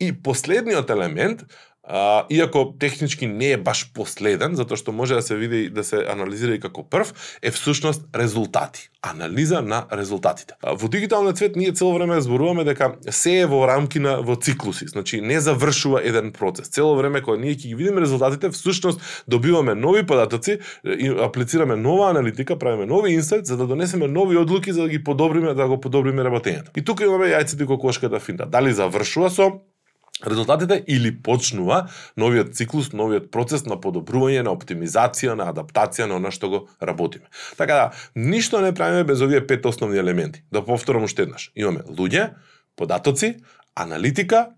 И 0.00 0.12
последниот 0.12 0.90
елемент 0.90 1.44
А, 1.82 2.26
иако 2.30 2.74
технички 2.78 3.26
не 3.26 3.50
е 3.50 3.56
баш 3.56 3.88
последен, 3.94 4.54
затоа 4.54 4.76
што 4.76 4.92
може 4.92 5.16
да 5.16 5.22
се 5.22 5.36
види 5.36 5.70
да 5.72 5.84
се 5.84 6.04
анализира 6.04 6.54
и 6.54 6.60
како 6.60 6.84
прв, 6.84 7.12
е 7.42 7.50
всушност 7.50 8.04
резултати. 8.14 8.90
Анализа 9.02 9.62
на 9.62 9.86
резултатите. 9.92 10.54
А, 10.62 10.74
во 10.76 10.88
дигиталниот 10.92 11.40
свет 11.40 11.56
ние 11.56 11.72
цело 11.72 11.94
време 11.96 12.20
зборуваме 12.20 12.64
дека 12.68 12.92
се 13.08 13.40
е 13.40 13.46
во 13.48 13.64
рамки 13.66 13.98
на 13.98 14.20
во 14.20 14.36
циклуси, 14.36 14.86
значи 14.92 15.20
не 15.24 15.40
завршува 15.40 16.04
еден 16.04 16.32
процес. 16.36 16.68
Цело 16.68 16.92
време 17.00 17.24
кога 17.24 17.40
ние 17.40 17.56
ќе 17.56 17.72
ги 17.72 17.74
видиме 17.74 18.04
резултатите, 18.04 18.52
всушност 18.52 19.24
добиваме 19.28 19.74
нови 19.74 20.04
податоци, 20.06 20.58
и 20.84 21.08
аплицираме 21.08 21.76
нова 21.76 22.10
аналитика, 22.10 22.58
правиме 22.58 22.86
нови 22.86 23.12
инсайт 23.12 23.46
за 23.46 23.56
да 23.56 23.66
донесеме 23.66 24.06
нови 24.06 24.36
одлуки 24.36 24.72
за 24.72 24.82
да 24.82 24.88
ги 24.88 25.04
подобриме, 25.04 25.54
да 25.54 25.66
го 25.66 25.80
подобриме 25.80 26.22
работењето. 26.22 26.76
И 26.76 26.84
тука 26.84 27.04
имаме 27.04 27.32
јајците 27.32 27.66
кокошката 27.66 28.20
финта. 28.20 28.46
Дали 28.46 28.72
завршува 28.72 29.30
со 29.30 29.50
резултатите 30.26 30.84
или 30.86 31.12
почнува 31.22 31.88
новиот 32.16 32.54
циклус, 32.54 32.92
новиот 32.92 33.30
процес 33.30 33.64
на 33.66 33.78
подобрување, 33.80 34.42
на 34.44 34.54
оптимизација, 34.54 35.36
на 35.38 35.48
адаптација 35.52 36.08
на 36.10 36.20
она 36.20 36.30
што 36.34 36.50
го 36.50 36.60
работиме. 36.82 37.26
Така 37.56 37.74
да, 37.74 37.86
ништо 38.16 38.60
не 38.60 38.74
правиме 38.74 39.04
без 39.04 39.20
овие 39.20 39.46
пет 39.46 39.66
основни 39.66 39.98
елементи. 39.98 40.44
Да 40.52 40.64
повторам 40.64 41.04
уште 41.04 41.22
еднаш. 41.22 41.50
Имаме 41.56 41.86
луѓе, 41.88 42.30
податоци, 42.76 43.36
аналитика, 43.74 44.50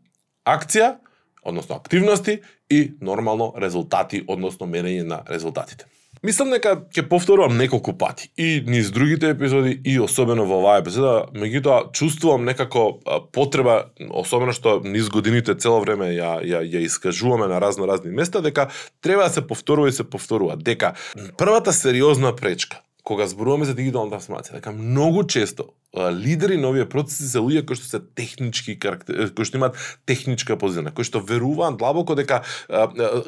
акција, 0.46 0.96
односно 1.42 1.76
активности 1.76 2.40
и 2.70 2.94
нормално 3.00 3.52
резултати, 3.58 4.24
односно 4.28 4.66
мерење 4.66 5.02
на 5.06 5.22
резултатите. 5.28 5.86
Мислам 6.22 6.52
дека 6.54 6.76
ќе 6.94 7.02
повторувам 7.10 7.56
неколку 7.58 7.96
пати 7.98 8.28
и 8.38 8.60
низ 8.66 8.92
другите 8.94 9.32
епизоди 9.32 9.72
и 9.84 9.96
особено 9.98 10.44
во 10.46 10.60
оваа 10.60 10.78
епизода, 10.78 11.26
меѓутоа 11.34 11.90
чувствувам 11.96 12.44
некако 12.46 13.00
потреба, 13.34 13.90
особено 14.10 14.54
што 14.54 14.76
низ 14.84 15.08
годините 15.10 15.56
цело 15.58 15.80
време 15.82 16.12
ја 16.14 16.36
ја 16.46 16.62
ја 16.62 16.84
искажуваме 16.86 17.48
на 17.50 17.58
разно 17.58 17.88
разни 17.90 18.14
места 18.14 18.44
дека 18.44 18.68
треба 19.00 19.26
да 19.26 19.30
се 19.34 19.46
повторува 19.46 19.88
и 19.88 19.92
се 19.92 20.04
повторува. 20.04 20.56
Дека 20.56 20.94
првата 21.38 21.72
сериозна 21.72 22.36
пречка 22.36 22.84
кога 23.02 23.26
зборуваме 23.26 23.64
за 23.66 23.74
дигитална 23.74 24.14
трансформација, 24.14 24.60
дека 24.60 24.72
многу 24.72 25.24
често 25.24 25.72
лидери 25.92 26.56
на 26.56 26.70
овие 26.70 26.86
процеси 26.88 27.26
се 27.28 27.40
луѓе 27.42 27.66
кои 27.68 27.76
што 27.76 27.84
се 27.84 27.98
технички 28.16 28.78
кои 28.80 29.44
што 29.44 29.58
имаат 29.58 29.76
техничка 30.08 30.56
позиција, 30.56 30.88
кои 30.96 31.04
што 31.04 31.20
веруваат 31.20 31.76
длабоко 31.76 32.16
дека 32.16 32.40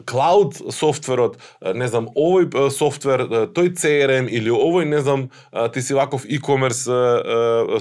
клауд 0.08 0.56
софтверот, 0.72 1.36
не 1.76 1.88
знам, 1.92 2.08
овој 2.16 2.70
софтвер, 2.72 3.26
тој 3.52 3.74
CRM 3.76 4.30
или 4.32 4.48
овој, 4.48 4.88
не 4.88 5.02
знам, 5.04 5.26
ти 5.74 5.82
си 5.84 5.92
ваков 5.92 6.24
e-commerce 6.24 6.88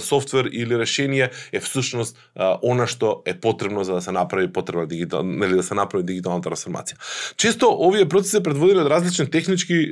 софтвер 0.04 0.50
или 0.52 0.76
решение 0.76 1.30
е 1.52 1.60
всушност 1.64 2.20
она 2.60 2.84
што 2.84 3.22
е 3.24 3.32
потребно 3.32 3.84
за 3.88 3.94
да 3.96 4.02
се 4.04 4.12
направи 4.12 4.52
потребна 4.52 4.84
дигитал, 4.86 5.22
нели 5.24 5.56
да 5.56 5.62
се 5.62 5.74
направи 5.74 6.04
дигитална 6.04 6.44
трансформација. 6.44 7.00
Често 7.40 7.72
овие 7.72 8.04
процеси 8.04 8.36
се 8.36 8.42
предводени 8.44 8.84
од 8.84 8.92
различни 8.92 9.30
технички 9.30 9.88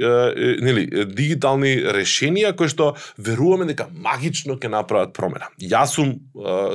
нели 0.60 1.06
дигитални 1.06 1.80
решенија 1.92 2.52
кои 2.56 2.70
што 2.72 2.92
веруваме 3.18 3.66
дека 3.68 3.88
магично 3.92 4.56
ќе 4.56 4.70
направат 4.72 5.12
промена. 5.16 5.50
Јас 5.60 5.96
сум 5.96 6.14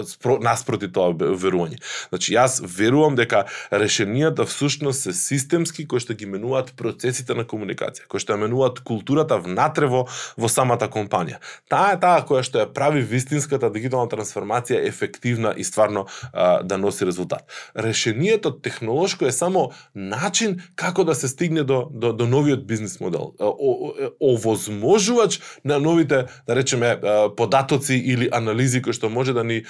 спро, 0.08 0.38
наспроти 0.44 0.90
тоа 0.94 1.14
верување. 1.18 1.80
Значи 2.10 2.36
јас 2.36 2.60
верувам 2.62 3.18
дека 3.18 3.46
решенијата 3.72 4.46
всушност 4.48 5.08
се 5.08 5.14
системски 5.14 5.88
кои 5.88 6.04
што 6.04 6.16
ги 6.18 6.30
менуваат 6.30 6.74
процесите 6.78 7.36
на 7.38 7.46
комуникација, 7.48 8.08
кои 8.08 8.22
што 8.24 8.36
ја 8.36 8.42
менуваат 8.46 8.82
културата 8.88 9.40
внатре 9.42 9.90
во, 9.92 10.06
во 10.38 10.50
самата 10.52 10.90
компанија. 10.92 11.42
Таа 11.70 11.96
е 11.96 12.02
таа 12.02 12.24
која 12.28 12.44
што 12.46 12.62
ја 12.64 12.70
прави 12.74 13.02
вистинската 13.02 13.70
дигитална 13.74 14.10
трансформација 14.12 14.84
ефективна 14.88 15.54
и 15.58 15.64
стварно 15.64 16.06
е, 16.08 16.64
да 16.64 16.78
носи 16.78 17.06
резултат. 17.06 17.46
Решението 17.76 18.52
технолошко 18.52 19.26
е 19.26 19.32
само 19.32 19.72
начин 19.96 20.62
како 20.76 21.04
да 21.04 21.16
се 21.16 21.28
стигне 21.28 21.64
до, 21.64 21.88
до, 21.92 22.14
до 22.14 22.28
новиот 22.28 22.68
бизнис 22.68 23.00
модел 23.00 23.34
истражувач 25.08 25.40
на 25.66 25.80
новите, 25.80 26.26
да 26.48 26.56
речеме, 26.56 27.00
податоци 27.38 27.94
или 27.94 28.30
анализи 28.32 28.82
кои 28.82 28.94
што 28.94 29.10
може 29.10 29.34
да 29.34 29.44
ни 29.44 29.64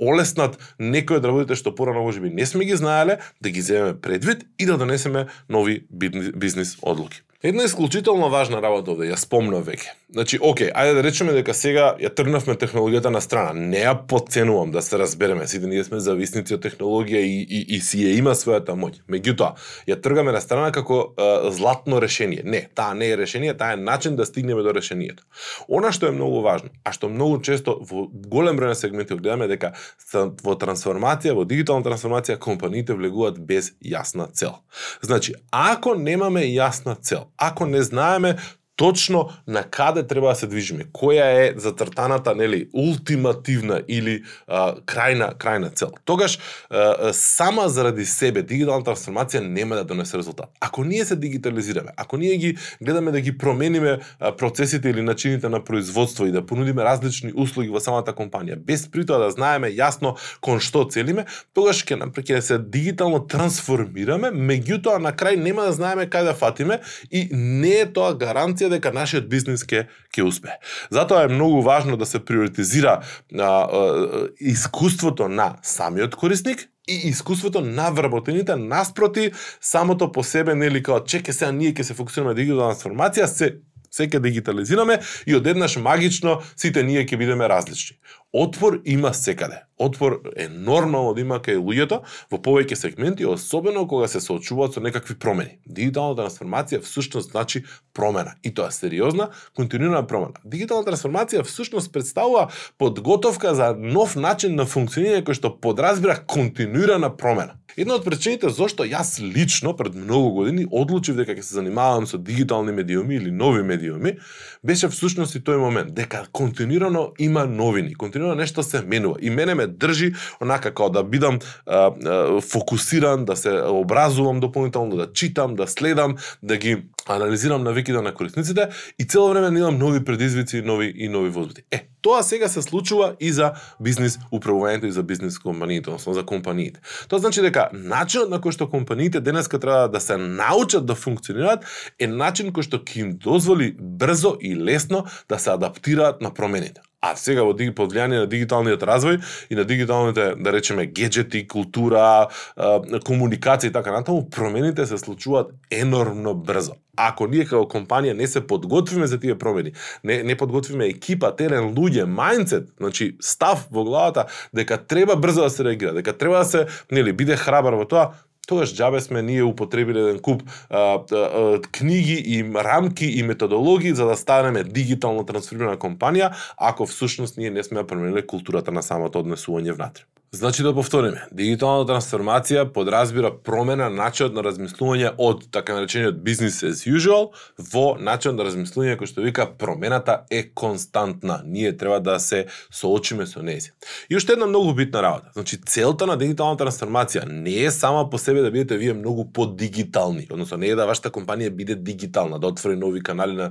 олеснат 0.00 0.58
некои 0.78 1.18
од 1.18 1.26
работите 1.26 1.58
што 1.58 1.74
порано 1.74 2.02
можеби 2.06 2.30
не 2.30 2.46
сме 2.46 2.64
ги 2.64 2.76
знаеле, 2.76 3.18
да 3.40 3.50
ги 3.50 3.60
земеме 3.60 4.00
предвид 4.00 4.46
и 4.58 4.66
да 4.66 4.78
донесеме 4.78 5.26
нови 5.48 5.84
бизнис 5.90 6.78
одлуки. 6.82 7.22
Една 7.42 7.64
исклучително 7.64 8.28
важна 8.28 8.58
работа 8.60 8.92
овде, 8.92 9.06
ја 9.08 9.16
спомнав 9.16 9.62
веќе. 9.64 9.94
Значи, 10.12 10.36
оке, 10.44 10.66
ајде 10.76 10.98
да 10.98 11.02
речеме 11.06 11.32
дека 11.32 11.54
сега 11.56 11.94
ја 11.96 12.10
тргнавме 12.12 12.52
технологијата 12.52 13.08
на 13.08 13.22
страна. 13.24 13.54
Не 13.56 13.80
ја 13.80 13.94
подценувам 14.08 14.74
да 14.74 14.82
се 14.84 14.98
разбереме, 15.00 15.46
сите 15.48 15.66
ние 15.66 15.84
сме 15.84 16.02
зависници 16.04 16.58
од 16.58 16.60
технологија 16.60 17.22
и, 17.24 17.38
и, 17.40 17.60
и 17.76 17.80
си 17.80 18.02
ја 18.04 18.18
има 18.18 18.34
својата 18.36 18.76
моќ. 18.76 18.98
Меѓутоа, 19.08 19.54
ја 19.88 19.96
тргаме 20.04 20.34
на 20.36 20.42
страна 20.44 20.68
како 20.68 20.98
е, 21.16 21.30
златно 21.56 22.02
решение. 22.04 22.42
Не, 22.44 22.60
таа 22.74 22.92
не 22.92 23.08
е 23.08 23.16
решение, 23.16 23.56
таа 23.56 23.72
е 23.72 23.80
начин 23.80 24.20
да 24.20 24.26
стигнеме 24.28 24.60
до 24.60 24.76
решението. 24.76 25.24
Она 25.64 25.94
што 25.96 26.12
е 26.12 26.12
многу 26.12 26.44
важно, 26.44 26.68
а 26.84 26.92
што 26.92 27.08
многу 27.08 27.40
често 27.40 27.78
во 27.80 28.04
голем 28.12 28.60
број 28.60 28.74
на 28.74 28.76
сегменти 28.76 29.16
гледаме 29.16 29.48
дека 29.48 29.72
во 30.12 30.58
трансформација, 30.60 31.32
во 31.32 31.48
дигитална 31.48 31.88
трансформација 31.88 32.36
компаниите 32.36 32.92
влегуваат 32.92 33.40
без 33.40 33.72
јасна 33.80 34.28
цел. 34.28 34.60
Значи, 35.00 35.38
ако 35.50 35.96
немаме 35.96 36.44
јасна 36.52 37.00
цел, 37.00 37.29
ако 37.40 37.66
не 37.66 37.82
знаеме 37.82 38.36
точно 38.80 39.28
на 39.46 39.62
каде 39.62 40.06
треба 40.06 40.28
да 40.28 40.34
се 40.34 40.46
движиме, 40.48 40.86
која 40.88 41.26
е 41.36 41.52
зацртаната, 41.60 42.32
нели, 42.34 42.62
ултимативна 42.72 43.82
или 43.88 44.22
а, 44.48 44.72
крајна 44.88 45.34
крајна 45.36 45.68
цел. 45.76 45.90
Тогаш 46.08 46.38
а, 46.70 47.12
сама 47.12 47.68
заради 47.68 48.06
себе 48.08 48.40
дигитална 48.40 48.80
трансформација 48.80 49.44
нема 49.44 49.76
да 49.76 49.84
донесе 49.84 50.16
резултат. 50.16 50.48
Ако 50.60 50.84
ние 50.84 51.04
се 51.04 51.16
дигитализираме, 51.16 51.92
ако 51.96 52.16
ние 52.16 52.36
ги 52.36 52.56
гледаме 52.80 53.12
да 53.12 53.20
ги 53.20 53.36
промениме 53.38 53.98
а, 54.20 54.32
процесите 54.36 54.88
или 54.88 55.02
начините 55.02 55.48
на 55.48 55.60
производство 55.64 56.26
и 56.26 56.32
да 56.32 56.46
понудиме 56.46 56.84
различни 56.84 57.32
услуги 57.36 57.68
во 57.68 57.84
самата 57.84 58.16
компанија, 58.16 58.56
без 58.56 58.86
при 58.88 59.04
тоа 59.04 59.20
да 59.20 59.28
знаеме 59.30 59.68
јасно 59.76 60.14
кон 60.40 60.56
што 60.56 60.86
целиме, 60.88 61.26
тогаш 61.52 61.84
ќе 61.84 62.00
ќе 62.00 62.40
се 62.40 62.58
дигитално 62.58 63.20
трансформираме, 63.28 64.32
меѓутоа 64.32 65.04
на 65.04 65.12
крај 65.12 65.36
нема 65.36 65.68
да 65.68 65.76
знаеме 65.76 66.08
каде 66.08 66.32
да 66.32 66.34
фатиме 66.34 66.80
и 67.12 67.28
не 67.28 67.76
е 67.84 67.92
тоа 67.92 68.16
гаранција 68.16 68.69
дека 68.70 68.92
нашиот 68.94 69.28
бизнис 69.28 69.64
ќе 69.66 69.86
ќе 70.14 70.26
успее. 70.26 70.58
Затоа 70.90 71.24
е 71.24 71.32
многу 71.32 71.62
важно 71.62 71.96
да 71.96 72.06
се 72.06 72.24
приоритизира 72.24 73.00
а, 73.00 73.42
а, 73.42 74.28
искуството 74.40 75.28
на 75.28 75.56
самиот 75.62 76.14
корисник 76.16 76.68
и 76.88 77.08
искуството 77.08 77.60
на 77.60 77.90
вработените 77.90 78.56
наспроти 78.56 79.32
самото 79.60 80.12
по 80.12 80.24
себе 80.24 80.54
нели 80.54 80.82
како 80.82 81.04
чеке 81.04 81.32
сега 81.32 81.52
ние 81.52 81.74
ќе 81.74 81.82
се 81.82 81.94
фокусираме 81.94 82.34
на 82.34 82.38
дигитална 82.38 82.74
трансформација 82.74 83.26
се 83.26 83.56
секе 83.90 84.20
дигитализираме 84.20 85.00
и 85.26 85.34
одеднаш 85.36 85.76
магично 85.76 86.40
сите 86.56 86.82
ние 86.82 87.06
ќе 87.06 87.18
бидеме 87.18 87.48
различни. 87.48 87.96
Отпор 88.32 88.80
има 88.84 89.14
секаде. 89.14 89.62
Отпор 89.78 90.20
е 90.36 90.48
нормално 90.48 91.14
да 91.14 91.20
има 91.24 91.38
кај 91.40 91.56
луѓето 91.58 91.96
во 92.30 92.38
повеќе 92.38 92.76
сегменти, 92.78 93.24
особено 93.26 93.86
кога 93.88 94.06
се 94.12 94.20
соочуваат 94.20 94.76
со 94.76 94.80
некакви 94.84 95.16
промени. 95.18 95.56
Дигиталната 95.66 96.28
трансформација 96.28 96.82
всушност 96.84 97.32
значи 97.32 97.64
промена 97.96 98.36
и 98.44 98.52
тоа 98.54 98.70
сериозна, 98.70 99.30
континуирана 99.56 100.06
промена. 100.06 100.38
Дигиталната 100.44 100.92
трансформација 100.92 101.42
всушност 101.42 101.92
представува 101.92 102.52
подготовка 102.78 103.54
за 103.54 103.72
нов 103.74 104.14
начин 104.16 104.54
на 104.54 104.68
функционирање 104.68 105.24
кој 105.26 105.40
што 105.40 105.56
подразбира 105.56 106.20
континуирана 106.22 107.10
промена. 107.16 107.56
Една 107.76 107.94
од 107.96 108.04
причините 108.04 108.50
зошто 108.50 108.84
јас 108.84 109.16
лично 109.22 109.72
пред 109.78 109.94
многу 109.94 110.30
години 110.42 110.66
одлучив 110.70 111.16
дека 111.16 111.32
ќе 111.32 111.42
се 111.46 111.54
занимавам 111.60 112.06
со 112.06 112.18
дигитални 112.18 112.72
медиуми 112.76 113.14
или 113.16 113.30
нови 113.30 113.62
медиуми, 113.62 114.18
беше 114.66 114.90
всушност 114.90 115.38
и 115.38 115.40
тој 115.40 115.56
момент 115.56 115.94
дека 115.94 116.26
континуирано 116.32 117.12
има 117.18 117.46
новини, 117.46 117.94
континуирано 117.94 118.19
нешто 118.26 118.62
се 118.62 118.82
менува 118.82 119.16
и 119.20 119.30
мене 119.30 119.54
ме 119.54 119.66
држи 119.66 120.12
онака 120.40 120.70
како 120.70 120.90
да 120.90 121.02
бидам 121.02 121.38
а, 121.66 121.90
а, 121.90 122.40
фокусиран, 122.40 123.24
да 123.24 123.36
се 123.36 123.50
образувам 123.66 124.40
дополнително, 124.40 124.96
да 124.96 125.12
читам, 125.12 125.54
да 125.54 125.66
следам, 125.66 126.16
да 126.42 126.56
ги 126.56 126.82
анализирам 127.08 127.62
навиките 127.62 128.00
на 128.00 128.14
корисниците 128.14 128.68
и 128.98 129.04
цело 129.04 129.28
време 129.28 129.50
да 129.50 129.58
имам 129.58 129.78
нови 129.78 130.04
предизвици, 130.04 130.62
нови 130.62 130.92
и 130.96 131.08
нови 131.08 131.30
возбуди. 131.30 131.62
Е, 131.70 131.88
тоа 132.02 132.22
сега 132.22 132.48
се 132.48 132.62
случува 132.62 133.14
и 133.20 133.32
за 133.32 133.52
бизнис 133.80 134.18
управувањето 134.32 134.86
и 134.86 134.92
за 134.92 135.02
бизнис 135.02 135.38
компаниите, 135.38 135.90
односно 135.90 136.14
за 136.14 136.26
компаниите. 136.26 136.80
Тоа 137.08 137.18
значи 137.18 137.42
дека 137.42 137.68
начинот 137.72 138.30
на 138.30 138.40
кој 138.40 138.54
што 138.56 138.70
компаниите 138.70 139.20
денеска 139.20 139.58
треба 139.58 139.88
да 139.88 140.00
се 140.00 140.16
научат 140.16 140.86
да 140.86 140.94
функционираат 140.94 141.64
е 141.98 142.06
начин 142.06 142.52
кој 142.52 142.68
што 142.68 142.78
ќе 142.78 142.96
им 143.00 143.16
дозволи 143.18 143.74
брзо 143.80 144.36
и 144.40 144.54
лесно 144.56 145.04
да 145.28 145.38
се 145.38 145.50
адаптираат 145.50 146.20
на 146.20 146.34
промените. 146.34 146.80
А 147.00 147.14
сега 147.16 147.46
во 147.48 147.54
под 147.56 147.92
влијание 147.94 148.20
на 148.20 148.26
дигиталниот 148.28 148.82
развој 148.84 149.22
и 149.48 149.54
на 149.54 149.64
дигиталните, 149.64 150.34
да 150.36 150.52
речеме, 150.52 150.84
геджети, 150.86 151.46
култура, 151.48 152.28
комуникација 152.56 153.68
и 153.68 153.72
така 153.72 153.90
натаму, 153.90 154.28
промените 154.28 154.86
се 154.86 154.98
случуваат 154.98 155.50
енормно 155.70 156.34
брзо. 156.34 156.76
Ако 156.96 157.26
ние 157.26 157.46
како 157.48 157.64
компанија 157.64 158.12
не 158.12 158.26
се 158.26 158.44
подготвиме 158.46 159.06
за 159.06 159.16
тие 159.20 159.38
промени, 159.38 159.72
не, 160.04 160.22
не 160.22 160.36
подготвиме 160.36 160.90
екипа, 160.92 161.32
терен, 161.36 161.72
луѓе, 161.72 162.04
мајндсет, 162.04 162.68
значи 162.76 163.16
став 163.20 163.64
во 163.70 163.84
главата 163.84 164.26
дека 164.52 164.76
треба 164.76 165.16
брзо 165.16 165.48
да 165.48 165.50
се 165.50 165.64
реагира, 165.64 165.94
дека 165.96 166.12
треба 166.12 166.38
да 166.38 166.44
се, 166.44 166.66
нели, 166.92 167.16
биде 167.16 167.36
храбар 167.36 167.80
во 167.80 167.88
тоа, 167.88 168.12
тогаш 168.50 168.74
џабе 168.74 169.00
сме 169.00 169.22
ние 169.22 169.46
употребиле 169.46 170.00
еден 170.00 170.18
куп 170.18 170.42
а, 170.42 170.78
а, 170.78 171.16
а, 171.16 171.60
книги 171.72 172.18
и 172.26 172.42
рамки 172.54 173.06
и 173.06 173.22
методологии 173.22 173.94
за 173.94 174.06
да 174.10 174.16
станеме 174.18 174.64
дигитално 174.64 175.22
трансформирана 175.24 175.78
компанија, 175.78 176.34
ако 176.58 176.86
всушност 176.86 177.38
ние 177.38 177.50
не 177.50 177.62
сме 177.62 177.86
промениле 177.86 178.26
културата 178.26 178.74
на 178.74 178.82
самото 178.82 179.22
однесување 179.22 179.76
внатре. 179.76 180.04
Значи 180.32 180.62
да 180.62 180.70
повториме, 180.70 181.24
дигиталната 181.34 181.90
трансформација 181.90 182.68
подразбира 182.70 183.32
промена 183.34 183.88
на 183.90 184.04
начинот 184.04 184.36
на 184.36 184.44
размислување 184.46 185.08
од 185.18 185.40
така 185.50 185.74
наречениот 185.74 186.20
business 186.22 186.62
as 186.68 186.84
usual 186.86 187.32
во 187.72 187.96
начинот 187.98 188.38
на 188.38 188.46
размислување 188.46 188.94
кој 189.00 189.10
што 189.10 189.24
вика 189.24 189.48
промената 189.50 190.20
е 190.30 190.44
константна. 190.54 191.40
Ние 191.42 191.72
треба 191.76 191.98
да 191.98 192.20
се 192.22 192.44
соочиме 192.70 193.26
со 193.26 193.42
нејзи. 193.42 193.72
И 194.06 194.16
уште 194.16 194.36
една 194.38 194.46
многу 194.46 194.70
битна 194.78 195.02
работа. 195.02 195.32
Значи 195.34 195.58
целта 195.66 196.06
на 196.06 196.14
дигиталната 196.14 196.62
трансформација 196.62 197.26
не 197.26 197.64
е 197.64 197.74
сама 197.74 198.06
по 198.10 198.18
себе 198.18 198.46
да 198.46 198.54
бидете 198.54 198.78
вие 198.78 198.94
многу 198.94 199.26
подигитални, 199.32 200.28
односно 200.30 200.60
не 200.62 200.70
е 200.70 200.78
да 200.78 200.86
вашата 200.86 201.10
компанија 201.10 201.50
биде 201.50 201.74
дигитална, 201.74 202.38
да 202.38 202.46
отвори 202.54 202.76
нови 202.76 203.02
канали 203.02 203.34
на 203.34 203.50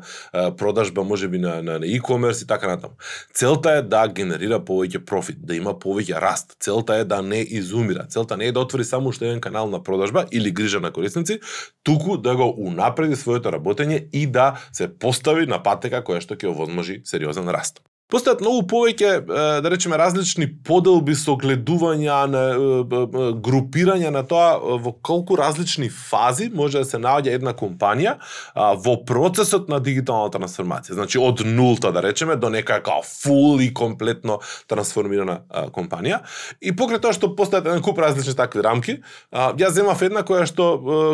продажба, 0.55 1.03
можеби 1.03 1.43
на 1.43 1.59
на, 1.61 1.79
на 1.79 1.85
e-commerce 1.85 2.43
и 2.43 2.47
така 2.47 2.67
натаму. 2.67 2.95
Целта 3.33 3.71
е 3.71 3.81
да 3.81 4.07
генерира 4.07 4.63
повеќе 4.63 5.03
профит, 5.05 5.43
да 5.43 5.59
има 5.59 5.75
повеќе 5.75 6.15
раст 6.21 6.55
целта 6.69 6.95
е 6.95 7.03
да 7.03 7.21
не 7.21 7.41
изумира. 7.41 8.05
Целта 8.09 8.37
не 8.37 8.45
е 8.45 8.51
да 8.51 8.59
отвори 8.59 8.83
само 8.83 9.09
уште 9.09 9.25
еден 9.25 9.41
канал 9.41 9.69
на 9.69 9.83
продажба 9.83 10.25
или 10.31 10.51
грижа 10.51 10.79
на 10.79 10.91
корисници, 10.91 11.39
туку 11.83 12.17
да 12.17 12.35
го 12.35 12.53
унапреди 12.57 13.15
своето 13.15 13.49
работење 13.49 14.05
и 14.13 14.27
да 14.27 14.53
се 14.71 14.87
постави 14.87 15.47
на 15.49 15.63
патека 15.63 16.03
која 16.05 16.21
што 16.21 16.37
ќе 16.37 16.51
овозможи 16.53 17.01
сериозен 17.05 17.49
раст. 17.49 17.81
Постојат 18.09 18.39
многу 18.41 18.63
повеќе, 18.65 19.09
да 19.61 19.69
речеме, 19.69 19.97
различни 20.01 20.47
поделби 20.65 21.13
со 21.13 21.35
гледувања 21.37 22.15
на 22.25 22.41
групирање 23.37 24.09
на 24.09 24.23
тоа 24.25 24.55
во 24.81 24.95
колку 25.05 25.35
различни 25.37 25.91
фази 25.93 26.47
може 26.49 26.81
да 26.81 26.89
се 26.89 26.97
наоѓа 26.97 27.35
една 27.37 27.53
компанија 27.53 28.15
во 28.81 28.95
процесот 29.05 29.69
на 29.69 29.77
дигитална 29.77 30.31
трансформација. 30.33 30.97
Значи 30.97 31.21
од 31.21 31.43
нулта, 31.45 31.91
да 31.93 32.01
речеме, 32.01 32.33
до 32.33 32.49
нека 32.49 32.79
као 32.81 33.05
фул 33.05 33.61
и 33.61 33.69
комплетно 33.69 34.39
трансформирана 34.65 35.43
компанија. 35.69 36.23
И 36.65 36.73
покрај 36.73 37.03
тоа 37.05 37.13
што 37.13 37.29
постојат 37.37 37.69
еден 37.69 37.85
куп 37.85 38.01
различни 38.01 38.33
такви 38.33 38.65
рамки, 38.65 38.97
јас 39.29 39.77
земав 39.77 40.01
една 40.01 40.25
која 40.25 40.49
што 40.49 40.71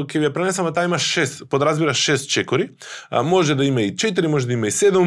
ќе 0.08 0.24
ви 0.24 0.30
ја 0.30 0.32
пренесам, 0.32 0.72
таа 0.72 0.88
има 0.88 0.96
6, 0.96 1.44
подразбира 1.52 1.92
6 1.92 2.32
чекори. 2.32 2.72
Може 3.12 3.60
да 3.60 3.68
има 3.68 3.84
и 3.84 3.92
4, 3.92 4.32
може 4.32 4.48
да 4.48 4.56
има 4.56 4.72
и 4.72 4.72
7, 4.72 5.04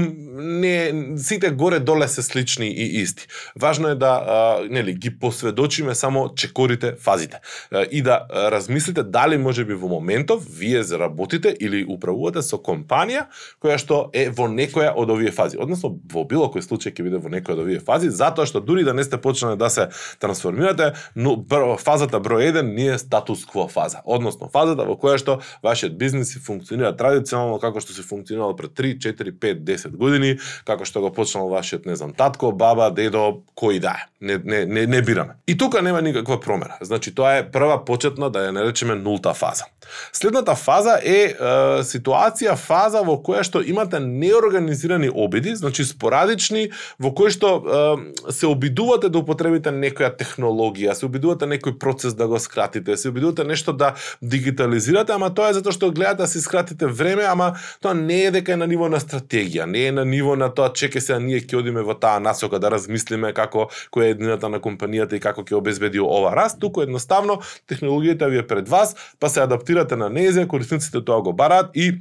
не 0.60 1.16
сите 1.16 1.48
горе 1.48 1.77
горе-доле 1.78 2.08
се 2.08 2.22
слични 2.22 2.66
и 2.66 3.00
исти. 3.00 3.26
Важно 3.56 3.88
е 3.88 3.94
да 3.94 4.06
а, 4.06 4.66
нели 4.70 4.94
ги 4.94 5.18
посведочиме 5.18 5.94
само 5.94 6.34
чекорите, 6.34 6.94
фазите 7.00 7.40
а, 7.72 7.86
и 7.90 8.02
да 8.02 8.26
размислите 8.32 9.02
дали 9.02 9.38
може 9.38 9.64
би 9.64 9.74
во 9.74 9.88
моментов 9.88 10.42
вие 10.58 10.82
заработите 10.82 11.56
или 11.60 11.84
управувате 11.88 12.42
со 12.42 12.58
компанија 12.58 13.26
која 13.62 13.78
што 13.78 14.10
е 14.12 14.28
во 14.30 14.48
некоја 14.48 14.92
од 14.96 15.10
овие 15.10 15.30
фази. 15.32 15.58
Односно 15.58 15.94
во 16.12 16.24
било 16.24 16.50
кој 16.50 16.64
случај 16.66 16.94
ќе 16.94 17.06
биде 17.06 17.22
во 17.22 17.30
некоја 17.30 17.58
од 17.58 17.64
овие 17.64 17.80
фази, 17.80 18.10
затоа 18.10 18.46
што 18.46 18.60
дури 18.60 18.84
да 18.84 18.94
не 18.94 19.04
сте 19.04 19.18
почнале 19.20 19.56
да 19.56 19.70
се 19.70 19.88
трансформирате, 20.18 20.92
но 21.14 21.38
фазата 21.78 22.20
број 22.20 22.52
1 22.52 22.74
не 22.74 22.88
е 22.94 22.98
статус 22.98 23.46
кво 23.46 23.68
фаза. 23.68 24.02
Односно 24.04 24.50
фазата 24.50 24.84
во 24.84 24.98
која 24.98 25.18
што 25.18 25.38
вашиот 25.62 25.98
бизнес 25.98 26.34
си 26.34 26.42
функционира 26.42 26.96
традиционално 26.96 27.58
како 27.62 27.80
што 27.80 27.92
се 27.92 28.02
функционирало 28.02 28.56
пред 28.56 28.74
3, 28.74 28.98
4, 28.98 29.32
5, 29.38 29.64
10 29.64 29.96
години, 29.96 30.38
како 30.64 30.84
што 30.84 31.00
го 31.00 31.12
почнал 31.12 31.48
ваш 31.48 31.67
нашиот, 31.68 31.86
не 31.86 31.96
знам, 31.96 32.12
татко, 32.12 32.52
баба, 32.52 32.90
дедо, 32.90 33.42
кој 33.56 33.80
да 33.80 33.94
е. 33.98 34.06
Не, 34.20 34.38
не, 34.44 34.66
не, 34.66 34.86
не 34.86 35.02
бираме. 35.02 35.36
И 35.46 35.56
тука 35.56 35.82
нема 35.82 36.02
никаква 36.02 36.40
промена. 36.40 36.74
Значи, 36.80 37.14
тоа 37.14 37.38
е 37.38 37.50
прва 37.50 37.84
почетна, 37.84 38.30
да 38.30 38.48
ја 38.48 38.50
наречеме 38.50 38.94
нулта 38.98 39.34
фаза. 39.34 39.68
Следната 40.12 40.54
фаза 40.54 40.98
е, 41.04 41.32
е 41.32 41.82
ситуација, 41.86 42.56
фаза 42.58 43.02
во 43.06 43.14
која 43.22 43.44
што 43.46 43.62
имате 43.62 44.00
неорганизирани 44.00 45.08
обиди, 45.08 45.54
значи 45.56 45.84
спорадични, 45.86 46.68
во 46.98 47.12
кои 47.14 47.30
што 47.30 47.52
е, 47.62 48.32
се 48.32 48.50
обидувате 48.50 49.08
да 49.08 49.22
употребите 49.22 49.70
некоја 49.70 50.10
технологија, 50.18 50.96
се 50.98 51.06
обидувате 51.06 51.46
некој 51.46 51.78
процес 51.78 52.18
да 52.18 52.26
го 52.26 52.42
скратите, 52.42 52.96
се 52.96 53.08
обидувате 53.08 53.44
нешто 53.44 53.72
да 53.72 53.94
дигитализирате, 54.22 55.14
ама 55.14 55.30
тоа 55.30 55.52
е 55.52 55.58
затоа 55.60 55.72
што 55.72 55.92
гледате 55.94 56.24
да 56.24 56.28
си 56.28 56.42
скратите 56.42 56.86
време, 56.86 57.22
ама 57.22 57.54
тоа 57.80 57.94
не 57.94 58.24
е 58.26 58.34
дека 58.34 58.58
е 58.58 58.60
на 58.60 58.66
ниво 58.66 58.90
на 58.90 58.98
стратегија, 59.00 59.70
не 59.70 59.86
е 59.88 59.92
на 59.94 60.04
ниво 60.04 60.36
на 60.36 60.50
тоа 60.50 60.72
чеке 60.74 61.00
се 61.00 61.20
ние 61.22 61.40
ќе 61.40 61.57
одиме 61.58 61.82
во 61.82 61.94
таа 61.94 62.18
насока 62.20 62.58
да 62.58 62.70
размислиме 62.74 63.32
како 63.36 63.68
која 63.94 64.10
е 64.10 64.16
еднината 64.16 64.48
на 64.48 64.60
компанијата 64.60 65.16
и 65.18 65.22
како 65.22 65.42
ќе 65.42 65.58
обезбеди 65.58 66.00
ова 66.00 66.34
раст, 66.36 66.60
туку 66.60 66.82
едноставно 66.82 67.40
технологијата 67.70 68.30
ви 68.30 68.42
е 68.42 68.46
пред 68.46 68.68
вас, 68.68 68.96
па 69.20 69.28
се 69.28 69.42
адаптирате 69.44 69.96
на 69.96 70.08
незе, 70.08 70.48
корисниците 70.48 71.04
тоа 71.04 71.22
го 71.22 71.32
бараат 71.32 71.76
и 71.76 71.92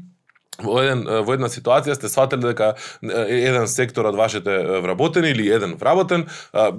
во 0.63 0.81
еден 0.81 1.03
во 1.25 1.33
една 1.35 1.49
ситуација 1.51 1.95
сте 1.97 2.09
сватели 2.09 2.41
дека 2.41 2.73
еден 3.01 3.67
сектор 3.67 4.07
од 4.09 4.15
вашите 4.15 4.57
вработени 4.83 5.29
или 5.29 5.49
еден 5.49 5.75
вработен 5.79 6.25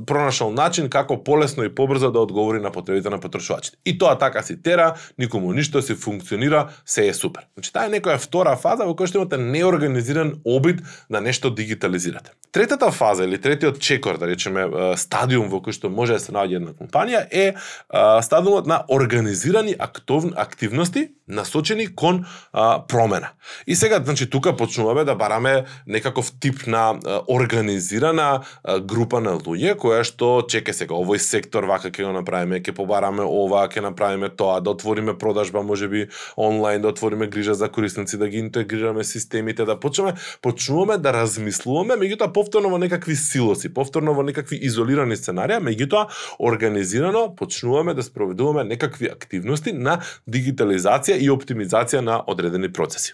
пронашол 0.06 0.52
начин 0.52 0.88
како 0.90 1.18
полесно 1.24 1.64
и 1.64 1.74
побрзо 1.74 2.10
да 2.10 2.20
одговори 2.20 2.60
на 2.60 2.70
потребите 2.70 3.10
на 3.10 3.20
потрошувачите. 3.20 3.76
И 3.84 3.98
тоа 3.98 4.18
така 4.18 4.42
си 4.42 4.62
тера, 4.62 4.94
никому 5.18 5.52
ништо 5.52 5.82
си 5.82 5.94
функционира, 5.94 6.68
се 6.86 7.08
е 7.08 7.14
супер. 7.14 7.46
Значи 7.54 7.72
таа 7.72 7.86
е 7.86 7.94
некоја 7.98 8.18
втора 8.18 8.56
фаза 8.56 8.86
во 8.88 8.94
која 8.98 9.10
што 9.10 9.22
имате 9.22 9.38
неорганизиран 9.38 10.34
обид 10.44 10.82
да 11.10 11.20
нешто 11.20 11.50
дигитализирате. 11.50 12.32
Третата 12.52 12.90
фаза 12.90 13.24
или 13.24 13.40
третиот 13.40 13.80
чекор, 13.80 14.18
да 14.18 14.26
речеме, 14.26 14.66
стадиум 14.96 15.48
во 15.52 15.60
кој 15.60 15.76
што 15.76 15.90
може 15.90 16.16
да 16.16 16.20
се 16.20 16.32
наоѓа 16.32 16.56
една 16.62 16.72
компанија 16.72 17.26
е 17.30 17.54
стадиумот 18.22 18.66
на 18.66 18.82
организирани 18.88 19.76
активности 19.78 21.08
насочени 21.28 21.94
кон 21.94 22.24
промена. 22.88 23.28
И 23.68 23.76
сега, 23.76 24.00
значи, 24.04 24.30
тука 24.30 24.56
почнуваме 24.56 25.04
да 25.04 25.14
бараме 25.14 25.64
некаков 25.86 26.32
тип 26.40 26.66
на 26.66 26.98
организирана 27.28 28.40
група 28.80 29.20
на 29.20 29.34
луѓе, 29.36 29.74
која 29.76 30.00
што, 30.08 30.40
чека 30.48 30.72
сега, 30.72 30.96
овој 30.96 31.20
сектор 31.20 31.68
вака 31.68 31.90
ќе 31.92 32.06
го 32.06 32.14
направиме, 32.16 32.62
ќе 32.64 32.72
побараме 32.72 33.26
ова, 33.28 33.66
ќе 33.68 33.84
направиме 33.84 34.30
тоа, 34.32 34.62
да 34.64 34.72
отвориме 34.72 35.18
продажба, 35.20 35.60
можеби 35.60 36.06
онлайн, 36.40 36.80
да 36.80 36.94
отвориме 36.94 37.28
грижа 37.28 37.52
за 37.52 37.68
корисници, 37.68 38.16
да 38.16 38.30
ги 38.32 38.40
интегрираме 38.40 39.04
системите, 39.04 39.68
да 39.68 39.76
почнеме, 39.76 40.16
почнуваме 40.40 40.96
да 40.96 41.12
размислуваме, 41.12 42.00
меѓутоа 42.00 42.32
повторно 42.32 42.72
во 42.72 42.80
некакви 42.80 43.20
силоси, 43.20 43.68
повторно 43.68 44.16
во 44.16 44.24
некакви 44.24 44.56
изолирани 44.64 45.20
сценарија, 45.20 45.60
меѓутоа 45.60 46.08
организирано 46.40 47.34
почнуваме 47.36 47.92
да 47.92 48.02
спроведуваме 48.02 48.64
некакви 48.64 49.12
активности 49.12 49.76
на 49.76 50.00
дигитализација 50.24 51.20
и 51.20 51.28
оптимизација 51.28 52.00
на 52.00 52.22
одредени 52.24 52.72
процеси. 52.72 53.12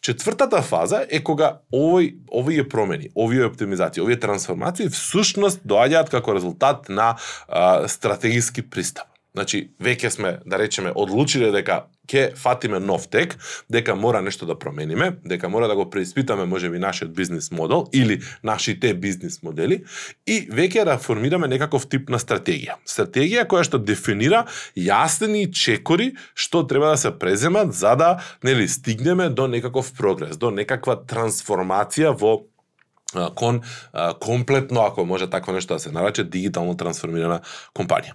Четвртата 0.00 0.62
фаза 0.62 1.04
е 1.10 1.22
кога 1.24 1.60
овој 1.72 2.14
овие 2.32 2.68
промени, 2.68 3.10
овие 3.16 3.46
оптимизации, 3.46 4.02
овие 4.02 4.20
трансформации 4.20 4.88
всушност 4.88 5.64
доаѓаат 5.66 6.10
како 6.10 6.34
резултат 6.34 6.88
на 6.88 7.14
а, 7.48 7.88
стратегиски 7.88 8.62
пристап. 8.62 9.08
Значи, 9.34 9.74
веќе 9.82 10.08
сме, 10.08 10.38
да 10.46 10.58
речеме, 10.58 10.92
одлучиле 10.94 11.50
дека 11.50 11.84
ќе 12.08 12.34
фатиме 12.36 12.80
нов 12.80 13.08
тек, 13.08 13.36
дека 13.70 13.94
мора 13.94 14.22
нешто 14.22 14.46
да 14.46 14.58
промениме, 14.58 15.16
дека 15.24 15.48
мора 15.48 15.68
да 15.68 15.76
го 15.76 15.88
преиспитаме 15.90 16.44
можеби 16.44 16.78
нашиот 16.78 17.14
бизнес 17.14 17.50
модел 17.50 17.86
или 17.92 18.20
нашите 18.42 18.94
бизнес 18.94 19.42
модели 19.42 19.84
и 20.26 20.40
веќе 20.48 20.84
да 20.84 20.98
формираме 20.98 21.48
некаков 21.48 21.88
тип 21.88 22.10
на 22.10 22.20
стратегија. 22.20 22.78
Стратегија 22.86 23.46
која 23.48 23.64
што 23.64 23.78
дефинира 23.78 24.44
јасни 24.76 25.46
чекори 25.52 26.12
што 26.34 26.64
треба 26.66 26.94
да 26.94 26.96
се 26.96 27.12
преземат 27.18 27.74
за 27.74 27.94
да 27.96 28.10
нели 28.44 28.68
стигнеме 28.68 29.28
до 29.28 29.46
некаков 29.46 29.92
прогрес, 29.96 30.36
до 30.36 30.50
некаква 30.50 30.96
трансформација 30.96 32.14
во 32.18 32.42
кон 33.34 33.60
комплетно, 34.20 34.80
ако 34.80 35.04
може 35.06 35.30
такво 35.30 35.52
нешто 35.52 35.74
да 35.74 35.80
се 35.80 35.92
нарече, 35.92 36.24
дигитално 36.24 36.76
трансформирана 36.76 37.40
компанија. 37.74 38.14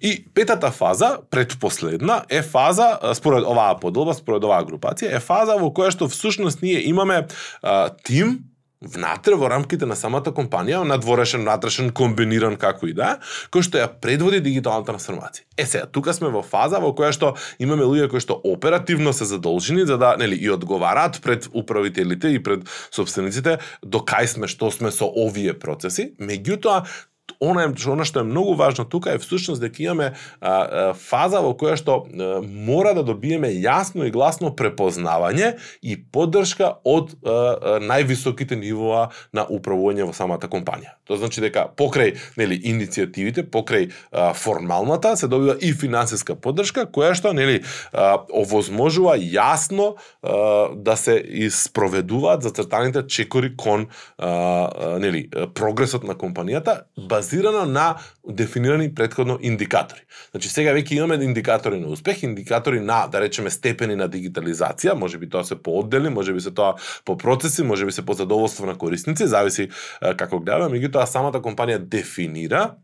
И 0.00 0.24
петата 0.34 0.70
фаза, 0.70 1.18
предпоследна, 1.30 2.22
е 2.28 2.42
фаза, 2.42 2.98
според 3.14 3.44
оваа 3.44 3.78
подолба, 3.80 4.14
според 4.14 4.44
оваа 4.44 4.64
групација, 4.64 5.16
е 5.16 5.20
фаза 5.20 5.58
во 5.60 5.70
која 5.70 5.90
што 5.94 6.08
всушност 6.08 6.62
ние 6.62 6.82
имаме 6.88 7.26
а, 7.62 7.90
тим, 8.04 8.38
внатре 8.80 9.34
во 9.34 9.48
рамките 9.48 9.86
на 9.88 9.96
самата 9.96 10.32
компанија, 10.36 10.82
надворешен, 10.84 11.42
внатрешен, 11.46 11.90
комбиниран 11.96 12.58
како 12.60 12.88
и 12.90 12.94
да, 12.96 13.16
кој 13.54 13.64
што 13.64 13.80
ја 13.80 13.88
предводи 13.88 14.42
дигиталната 14.44 14.92
трансформација. 14.92 15.46
Е 15.56 15.66
сега, 15.66 15.86
тука 15.86 16.14
сме 16.16 16.28
во 16.32 16.44
фаза 16.44 16.80
во 16.82 16.92
која 16.96 17.12
што 17.16 17.34
имаме 17.62 17.88
луѓе 17.88 18.10
кои 18.12 18.20
што 18.20 18.36
оперативно 18.44 19.14
се 19.16 19.28
задолжени 19.28 19.86
за 19.88 19.98
да, 19.98 20.14
нели, 20.20 20.36
и 20.36 20.50
одговараат 20.52 21.20
пред 21.22 21.48
управителите 21.52 22.28
и 22.36 22.42
пред 22.42 22.68
собствениците 22.90 23.58
до 23.82 24.04
кај 24.04 24.28
сме, 24.28 24.46
што 24.46 24.70
сме 24.70 24.92
со 24.92 25.08
овие 25.08 25.56
процеси, 25.56 26.12
меѓутоа 26.20 26.84
она 27.40 27.64
е 27.64 27.90
она 27.90 28.04
што 28.04 28.20
е 28.20 28.28
многу 28.28 28.54
важно 28.54 28.84
тука 28.84 29.12
е 29.12 29.18
всушност 29.18 29.60
дека 29.60 29.82
имаме 29.82 30.12
а, 30.40 30.50
а, 30.50 30.94
фаза 30.94 31.40
во 31.40 31.54
која 31.54 31.76
што 31.76 32.06
а, 32.06 32.40
мора 32.42 32.94
да 32.94 33.02
добиеме 33.02 33.48
јасно 33.62 34.06
и 34.06 34.10
гласно 34.10 34.52
препознавање 34.56 35.56
и 35.82 35.96
поддршка 35.96 36.76
од 36.84 37.12
а, 37.12 37.30
а, 37.30 37.78
највисоките 37.80 38.56
нивоа 38.56 39.10
на 39.32 39.46
управување 39.46 40.06
во 40.06 40.14
самата 40.16 40.48
компанија. 40.48 40.96
Тоа 41.06 41.20
значи 41.20 41.40
дека 41.40 41.68
покрај 41.76 42.16
нели 42.36 42.58
иницијативите, 42.58 43.46
покрај 43.50 43.90
а, 44.10 44.32
формалната 44.34 45.16
се 45.16 45.28
добива 45.28 45.56
и 45.60 45.72
финансиска 45.72 46.36
поддршка 46.36 46.86
која 46.86 47.14
што 47.14 47.32
нели 47.36 47.62
а, 47.92 48.24
овозможува 48.30 49.16
јасно 49.20 49.94
а, 49.94 50.70
да 50.74 50.96
се 50.96 51.18
испроведуваат 51.46 52.42
зацртаните 52.42 53.06
чекори 53.08 53.54
кон 53.56 53.86
а, 54.18 54.26
а, 54.26 54.98
нели 55.02 55.26
прогресот 55.54 56.04
на 56.04 56.14
компанијата 56.14 56.86
базирано 57.26 57.64
на 57.66 57.96
дефинирани 58.28 58.94
предходно 58.94 59.38
индикатори. 59.42 60.00
Значи 60.30 60.48
сега 60.48 60.70
веќе 60.74 60.96
имаме 60.96 61.18
индикатори 61.24 61.80
на 61.80 61.88
успех, 61.90 62.22
индикатори 62.22 62.80
на 62.80 63.06
да 63.10 63.20
речеме 63.20 63.50
степени 63.50 63.96
на 63.96 64.08
дигитализација, 64.08 64.94
може 64.94 65.18
би 65.18 65.28
тоа 65.28 65.44
се 65.44 65.56
по 65.56 65.78
оддели, 65.80 66.08
може 66.08 66.32
би 66.32 66.40
се 66.40 66.54
тоа 66.54 66.76
по 67.04 67.16
процеси, 67.16 67.62
може 67.62 67.84
би 67.84 67.92
се 67.92 68.06
по 68.06 68.14
задоволство 68.14 68.66
на 68.66 68.78
корисници, 68.78 69.26
зависи 69.26 69.68
како 70.16 70.38
гледаме, 70.38 70.78
меѓутоа 70.78 71.04
самата 71.04 71.42
компанија 71.42 71.78
дефинира 71.78 72.76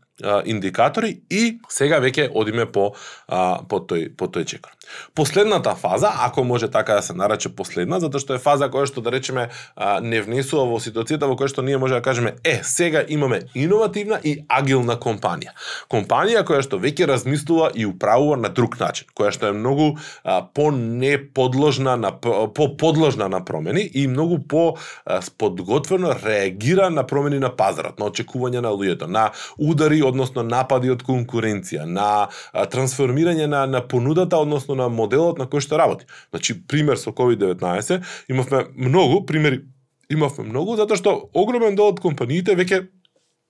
индикатори 0.45 1.21
и 1.29 1.57
сега 1.69 1.97
веќе 1.97 2.29
одиме 2.37 2.67
по 2.69 2.93
а, 3.27 3.63
по 3.65 3.79
тој 3.81 4.11
по 4.15 4.27
тој 4.29 4.45
чекор. 4.45 4.71
Последната 5.15 5.73
фаза, 5.75 6.11
ако 6.21 6.43
може 6.43 6.67
така 6.71 6.93
да 6.93 7.01
се 7.01 7.13
нарече 7.13 7.49
последна, 7.49 7.99
затоа 7.99 8.21
што 8.21 8.35
е 8.37 8.41
фаза 8.43 8.69
која 8.69 8.85
што 8.85 9.01
да 9.01 9.09
речеме 9.11 9.47
а, 9.75 9.99
не 10.05 10.21
внесува 10.21 10.67
во 10.69 10.77
ситуацијата 10.77 11.25
во 11.25 11.37
која 11.39 11.49
што 11.49 11.65
ние 11.65 11.79
може 11.81 11.97
да 11.97 12.01
кажеме 12.05 12.35
е, 12.43 12.59
сега 12.63 13.01
имаме 13.07 13.41
иновативна 13.55 14.19
и 14.23 14.45
агилна 14.49 14.99
компанија. 15.01 15.55
Компанија 15.89 16.45
која 16.45 16.61
што 16.61 16.77
веќе 16.77 17.09
размислува 17.09 17.71
и 17.73 17.87
управува 17.89 18.37
на 18.37 18.53
друг 18.53 18.77
начин, 18.79 19.09
која 19.17 19.33
што 19.33 19.49
е 19.49 19.57
многу 19.57 19.97
а, 20.23 20.43
по 20.45 20.69
неподложна 20.71 21.97
на 21.97 22.13
по 22.21 22.69
подложна 22.77 23.29
на 23.29 23.41
промени 23.45 23.89
и 23.93 24.07
многу 24.07 24.39
по 24.39 24.77
а, 25.05 25.21
подготвено 25.37 26.13
реагира 26.21 26.89
на 26.89 27.07
промени 27.07 27.39
на 27.39 27.49
пазарот, 27.49 27.97
на 27.99 28.13
очекување 28.13 28.61
на 28.61 28.69
луѓето, 28.69 29.09
на 29.09 29.31
удари 29.57 30.02
односно 30.07 30.43
напади 30.43 30.91
од 30.93 31.03
конкуренција, 31.07 31.85
на 31.85 32.29
трансформирање 32.53 33.47
на, 33.51 33.65
на 33.67 33.83
понудата, 33.87 34.39
односно 34.39 34.77
на 34.79 34.89
моделот 34.89 35.41
на 35.41 35.47
кој 35.49 35.63
што 35.63 35.79
работи. 35.81 36.09
Значи, 36.31 36.57
пример 36.67 37.01
со 37.01 37.11
COVID-19, 37.15 38.03
имавме 38.29 38.65
многу, 38.75 39.23
примери 39.25 39.63
имавме 40.09 40.49
многу, 40.49 40.77
затоа 40.77 40.99
што 40.99 41.15
огромен 41.33 41.77
дел 41.79 41.91
од 41.93 42.01
компаниите 42.03 42.57
веќе 42.59 42.85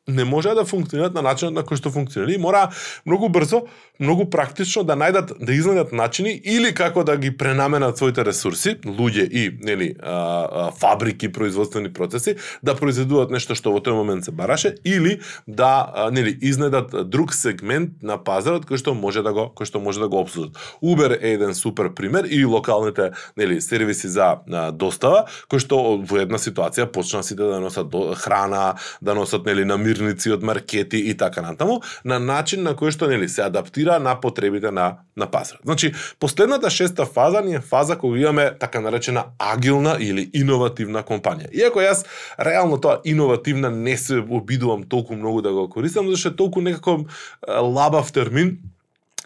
не 0.07 0.23
може 0.23 0.49
да 0.49 0.65
функционираат 0.65 1.13
на 1.15 1.21
начинот 1.23 1.55
на 1.55 1.63
кој 1.63 1.79
што 1.79 1.87
функционира 1.91 2.33
и 2.35 2.41
мора 2.41 2.65
многу 3.07 3.29
брзо, 3.31 3.61
многу 4.03 4.25
практично 4.27 4.83
да 4.83 4.97
најдат 4.99 5.31
да 5.39 5.53
изнајдат 5.55 5.93
начини 5.95 6.33
или 6.43 6.73
како 6.75 7.05
да 7.07 7.15
ги 7.17 7.31
пренаменат 7.31 7.97
своите 7.97 8.25
ресурси, 8.27 8.75
луѓе 8.83 9.23
и 9.31 9.43
нели 9.63 9.93
а, 10.01 10.11
а, 10.11 10.71
фабрики, 10.75 11.31
производствени 11.31 11.93
процеси, 11.93 12.35
да 12.63 12.75
произведуваат 12.75 13.31
нешто 13.31 13.55
што 13.55 13.71
во 13.71 13.79
тој 13.79 13.95
момент 13.95 14.27
се 14.27 14.35
бараше 14.35 14.75
или 14.83 15.21
да 15.47 15.87
а, 15.87 16.09
нели 16.11 16.35
изнајдат 16.35 17.07
друг 17.07 17.31
сегмент 17.33 18.03
на 18.03 18.19
пазарот 18.19 18.67
кој 18.67 18.83
што 18.83 18.93
може 18.93 19.23
да 19.23 19.31
го 19.31 19.47
кој 19.55 19.71
што 19.71 19.79
може 19.79 20.03
да 20.03 20.11
го 20.11 20.19
обслужат. 20.19 20.59
Uber 20.83 21.15
е 21.15 21.37
еден 21.37 21.55
супер 21.55 21.93
пример 21.95 22.27
и 22.27 22.43
локалните 22.43 23.11
нели 23.37 23.61
сервиси 23.61 24.11
за 24.11 24.43
а, 24.51 24.71
достава 24.71 25.29
кој 25.47 25.63
што 25.63 25.79
во 26.03 26.19
една 26.27 26.35
ситуација 26.35 26.91
почна 26.91 27.23
сите 27.23 27.47
да 27.47 27.63
носат 27.63 27.87
до, 27.87 28.11
храна, 28.19 28.75
да 29.01 29.15
носат 29.15 29.45
нели 29.45 29.63
на 29.63 29.77
намирници 29.93 30.31
од 30.31 30.43
маркети 30.43 30.97
и 30.97 31.13
така 31.17 31.41
натаму, 31.41 31.81
на 32.05 32.19
начин 32.19 32.63
на 32.63 32.73
кој 32.75 32.91
што 32.91 33.07
нели 33.07 33.27
се 33.29 33.43
адаптира 33.45 33.99
на 33.99 34.15
потребите 34.15 34.71
на 34.71 35.03
на 35.15 35.27
пазарот. 35.27 35.61
Значи, 35.63 35.93
последната 36.19 36.69
шеста 36.69 37.05
фаза 37.05 37.41
ни 37.41 37.55
е 37.55 37.59
фаза 37.59 37.97
кога 37.97 38.19
имаме 38.19 38.51
така 38.59 38.79
наречена 38.79 39.25
агилна 39.39 39.97
или 39.99 40.29
иновативна 40.33 41.03
компанија. 41.03 41.51
Иако 41.53 41.79
јас 41.79 42.05
реално 42.39 42.77
тоа 42.81 43.01
иновативна 43.05 43.69
не 43.69 43.97
се 43.97 44.23
обидувам 44.29 44.83
толку 44.83 45.15
многу 45.15 45.41
да 45.41 45.53
го 45.53 45.69
користам, 45.69 46.09
зашто 46.09 46.29
е 46.29 46.35
толку 46.35 46.61
некако 46.61 47.05
лабав 47.47 48.11
термин, 48.11 48.57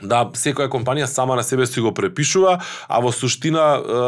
да 0.02 0.24
секоја 0.38 0.70
компанија 0.70 1.08
сама 1.10 1.36
на 1.36 1.44
себе 1.44 1.66
си 1.66 1.82
го 1.82 1.92
препишува, 1.94 2.60
а 2.88 3.00
во 3.02 3.12
суштина 3.12 3.64
е, 3.78 4.02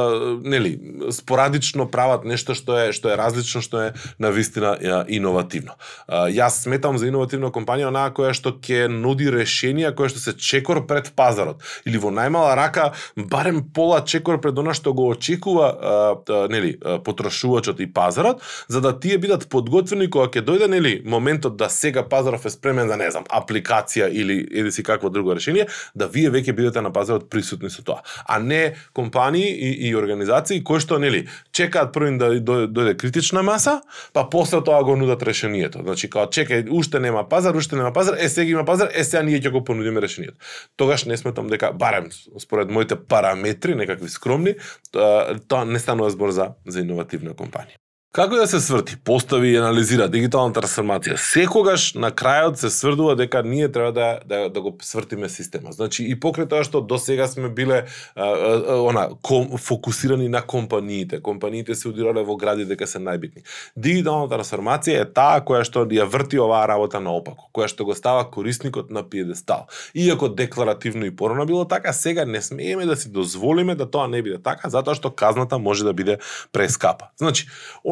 нели 0.49 0.73
спорадично 1.11 1.87
прават 1.89 2.25
нешто 2.29 2.53
што 2.53 2.77
е 2.77 2.93
што 2.93 3.09
е 3.09 3.17
различно, 3.17 3.61
што 3.61 3.81
е 3.81 3.93
на 4.19 4.29
вистина 4.31 4.75
е, 4.77 5.17
иновативно. 5.17 5.73
Е, 6.07 6.37
јас 6.37 6.61
сметам 6.65 6.97
за 6.97 7.09
иновативна 7.09 7.49
компанија 7.49 7.89
онаа 7.89 8.13
која 8.13 8.35
што 8.37 8.53
ќе 8.53 8.85
нуди 8.91 9.31
решенија 9.33 9.95
која 9.97 10.13
што 10.13 10.21
се 10.21 10.35
чекор 10.37 10.85
пред 10.85 11.11
пазарот 11.17 11.65
или 11.85 11.97
во 11.97 12.13
најмала 12.13 12.53
рака 12.55 12.91
барем 13.15 13.63
пола 13.73 14.03
чекор 14.05 14.41
пред 14.41 14.59
она 14.59 14.73
што 14.77 14.93
го 14.93 15.09
очекува 15.09 15.71
е, 15.73 16.33
е, 16.33 16.47
нели 16.53 16.77
потрошувачот 17.05 17.79
и 17.79 17.89
пазарот, 17.91 18.41
за 18.67 18.81
да 18.81 18.93
тие 18.93 19.17
бидат 19.17 19.49
подготвени 19.49 20.09
кога 20.09 20.29
ќе 20.29 20.45
дојде 20.45 20.69
нели 20.69 21.01
моментот 21.05 21.57
да 21.57 21.69
сега 21.69 22.05
пазаров 22.05 22.45
е 22.45 22.53
спремен 22.53 22.87
за 22.87 22.97
не 22.97 23.09
знам 23.11 23.25
апликација 23.25 24.09
или 24.13 24.45
еди 24.51 24.71
си 24.71 24.83
какво 24.83 25.09
друго 25.09 25.35
решение, 25.35 25.65
да 25.95 26.07
вие 26.07 26.29
веќе 26.31 26.53
бидете 26.55 26.81
на 26.81 26.91
пазарот 26.93 27.29
присутни 27.29 27.69
со 27.69 27.83
тоа, 27.83 28.01
а 28.25 28.39
не 28.39 28.75
компании 28.93 29.49
и, 29.49 29.89
и 29.89 29.95
организации 29.95 30.63
кои 30.63 30.79
што 30.79 30.99
нели 30.99 31.27
чекаат 31.51 31.93
првин 31.93 32.17
да 32.17 32.31
дојде 32.39 32.95
критична 32.97 33.43
маса, 33.43 33.79
па 34.13 34.25
после 34.29 34.61
тоа 34.63 34.83
го 34.83 34.95
нудат 34.95 35.23
решението. 35.23 35.83
Значи 35.83 36.09
као 36.09 36.29
чекај, 36.29 36.69
уште 36.69 36.99
нема 36.99 37.23
пазар, 37.29 37.55
уште 37.55 37.75
нема 37.75 37.93
пазар, 37.93 38.17
е 38.19 38.29
сега 38.29 38.51
има 38.51 38.65
пазар, 38.65 38.89
е 38.93 39.03
сега 39.03 39.23
ние 39.23 39.41
ќе 39.41 39.51
го 39.51 39.63
понудиме 39.63 40.01
решението. 40.01 40.37
Тогаш 40.77 41.05
не 41.05 41.17
сметам 41.17 41.47
дека 41.47 41.71
барем 41.73 42.09
според 42.39 42.69
моите 42.69 42.95
параметри, 42.95 43.75
некакви 43.75 44.09
скромни, 44.09 44.55
тоа 44.91 45.65
не 45.65 45.79
станува 45.79 46.09
збор 46.09 46.31
за 46.31 46.53
за 46.65 46.81
иновативна 46.81 47.33
компанија. 47.33 47.79
Како 48.09 48.35
да 48.35 48.47
се 48.47 48.57
сврти, 48.59 48.95
постави 49.05 49.51
и 49.53 49.57
анализира 49.61 50.07
дигитална 50.09 50.49
трансформација? 50.49 51.13
Секогаш 51.21 51.91
на 51.93 52.09
крајот 52.09 52.57
се 52.57 52.71
сврдува 52.73 53.13
дека 53.13 53.43
ние 53.45 53.67
треба 53.69 53.91
да 53.93 54.07
да, 54.25 54.39
да 54.49 54.61
го 54.61 54.71
свртиме 54.81 55.29
система. 55.29 55.69
Значи 55.71 56.07
и 56.09 56.15
покрај 56.17 56.47
тоа 56.49 56.65
што 56.65 56.81
до 56.81 56.97
сега 56.97 57.27
сме 57.29 57.51
биле 57.53 57.83
а, 58.15 58.25
а, 58.25 58.79
она 58.81 59.03
ком, 59.21 59.53
фокусирани 59.57 60.25
на 60.27 60.41
компаниите. 60.41 61.19
Компаниите 61.21 61.75
се 61.75 61.87
удирале 61.91 62.23
во 62.25 62.33
гради 62.33 62.65
дека 62.65 62.87
се 62.89 62.97
најбитни. 62.97 63.45
Дигитална 63.77 64.25
трансформација 64.25 65.05
е 65.05 65.11
таа 65.13 65.45
која 65.45 65.61
што 65.61 65.85
ја 65.85 66.09
врти 66.09 66.41
оваа 66.41 66.65
работа 66.65 66.97
наопако, 66.97 67.51
која 67.53 67.69
што 67.69 67.85
го 67.85 67.93
става 67.93 68.25
корисникот 68.25 68.89
на 68.89 69.05
пиедестал. 69.05 69.69
Иако 69.93 70.33
декларативно 70.33 71.05
и 71.05 71.13
порано 71.15 71.45
било 71.45 71.67
така, 71.67 71.93
сега 71.93 72.25
не 72.25 72.41
смееме 72.41 72.89
да 72.89 72.97
си 72.97 73.13
дозволиме 73.13 73.75
да 73.75 73.85
тоа 73.85 74.07
не 74.07 74.25
биде 74.25 74.41
така, 74.41 74.69
затоа 74.69 74.97
што 74.97 75.13
казната 75.13 75.61
може 75.61 75.85
да 75.85 75.93
биде 75.93 76.17
прескапа. 76.51 77.13
Значи, 77.21 77.45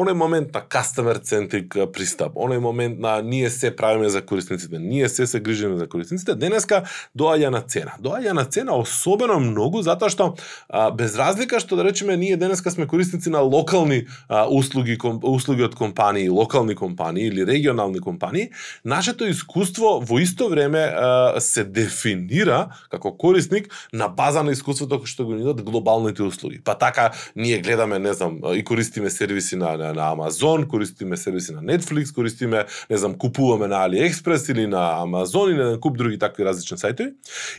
оној 0.08 0.16
момент 0.16 0.54
на 0.54 0.62
customer 0.62 1.18
centric 1.20 1.74
пристап, 1.92 2.36
оној 2.36 2.58
момент 2.58 2.98
на 2.98 3.20
ние 3.22 3.50
се 3.50 3.74
правиме 3.76 4.08
за 4.08 4.22
корисниците, 4.22 4.78
ние 4.78 5.08
се 5.08 5.26
се 5.26 5.40
грижиме 5.40 5.76
за 5.76 5.88
корисниците, 5.88 6.34
денеска 6.34 6.84
доаѓа 7.16 7.50
на 7.50 7.60
цена. 7.60 7.92
Доаѓа 8.00 8.32
на 8.32 8.44
цена 8.44 8.76
особено 8.76 9.38
многу 9.40 9.82
затоа 9.82 10.08
што 10.08 10.34
а, 10.68 10.90
без 10.90 11.16
разлика 11.16 11.60
што 11.60 11.76
да 11.76 11.84
речеме 11.84 12.16
ние 12.16 12.36
денеска 12.36 12.70
сме 12.70 12.86
корисници 12.86 13.30
на 13.30 13.40
локални 13.40 14.06
а, 14.28 14.46
услуги 14.48 14.98
ком, 14.98 15.20
услуги 15.22 15.62
од 15.62 15.74
компании, 15.74 16.28
локални 16.28 16.74
компании 16.74 17.28
или 17.28 17.46
регионални 17.46 18.00
компании, 18.00 18.50
нашето 18.84 19.26
искуство 19.28 20.00
во 20.00 20.18
исто 20.18 20.48
време 20.48 20.78
а, 20.78 21.40
се 21.40 21.64
дефинира 21.64 22.68
како 22.90 23.12
корисник 23.16 23.68
на 23.92 24.08
база 24.08 24.42
на 24.42 24.52
искуството 24.52 25.04
што 25.04 25.26
го 25.26 25.34
нудат 25.34 25.62
глобалните 25.62 26.22
услуги. 26.22 26.60
Па 26.64 26.74
така 26.74 27.10
ние 27.36 27.58
гледаме, 27.58 27.98
не 27.98 28.12
знам, 28.12 28.40
и 28.54 28.64
користиме 28.64 29.10
сервиси 29.10 29.56
на, 29.56 29.76
на, 29.76 29.92
на 29.98 30.12
Амазон, 30.12 30.68
користиме 30.68 31.16
сервиси 31.16 31.52
на 31.52 31.62
Netflix, 31.62 32.14
користиме, 32.14 32.64
не 32.90 32.96
знам, 32.96 33.18
купуваме 33.18 33.66
на 33.66 33.82
AliExpress 33.88 34.52
или 34.52 34.66
на 34.66 35.02
Амазон 35.02 35.50
или 35.52 35.62
на 35.62 35.80
куп 35.80 35.98
други 35.98 36.18
такви 36.18 36.46
различни 36.46 36.78
сајтови. 36.78 37.12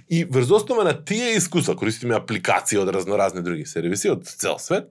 И 0.09 0.23
врз 0.25 0.51
основа 0.51 0.83
на 0.83 0.95
тие 1.05 1.35
искуства, 1.35 1.75
користиме 1.75 2.15
апликации 2.15 2.79
од 2.79 2.89
разноразни 2.95 3.43
други 3.43 3.65
сервиси 3.67 4.13
од 4.15 4.25
цел 4.25 4.57
свет, 4.59 4.89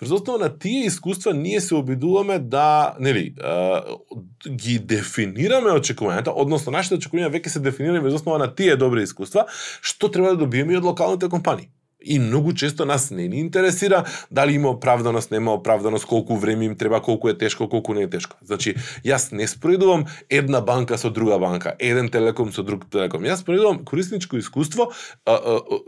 врз 0.00 0.20
основа 0.20 0.44
на 0.44 0.52
тие 0.52 0.86
искуства 0.86 1.34
ние 1.34 1.60
се 1.60 1.74
обидуваме 1.74 2.38
да, 2.38 2.94
нели, 3.00 3.34
ги 4.46 4.78
дефинираме 4.78 5.72
очекувањата, 5.80 6.34
односно 6.34 6.76
нашите 6.76 7.00
очекувања 7.00 7.32
веќе 7.32 7.56
се 7.56 7.64
дефинирани 7.64 8.04
врз 8.04 8.20
основа 8.20 8.38
на 8.38 8.52
тие 8.54 8.76
добри 8.76 9.08
искуства, 9.08 9.48
што 9.80 10.12
треба 10.12 10.36
да 10.36 10.44
добиеме 10.44 10.76
и 10.76 10.80
од 10.80 10.84
локалните 10.84 11.32
компании. 11.32 11.70
И 12.02 12.18
многу 12.18 12.52
често 12.52 12.84
нас 12.84 13.10
не 13.10 13.28
ни 13.28 13.40
интересира 13.40 14.04
дали 14.30 14.52
има 14.52 14.68
оправданост, 14.68 15.30
нема 15.30 15.52
оправданост, 15.52 16.06
колку 16.06 16.36
време 16.36 16.64
им 16.64 16.76
треба, 16.76 17.02
колку 17.02 17.28
е 17.28 17.38
тешко, 17.38 17.68
колку 17.68 17.94
не 17.94 18.02
е 18.02 18.10
тешко. 18.10 18.36
Значи, 18.42 18.74
јас 19.04 19.32
не 19.32 19.48
споредувам 19.48 20.06
една 20.30 20.60
банка 20.60 20.98
со 20.98 21.10
друга 21.10 21.38
банка, 21.38 21.74
еден 21.78 22.08
телеком 22.08 22.52
со 22.52 22.62
друг 22.62 22.90
телеком. 22.90 23.22
Јас 23.22 23.44
споредувам 23.44 23.84
корисничко 23.84 24.36
искуство, 24.36 24.90
а, 25.26 25.34
а, 25.34 25.60
а, 25.60 25.78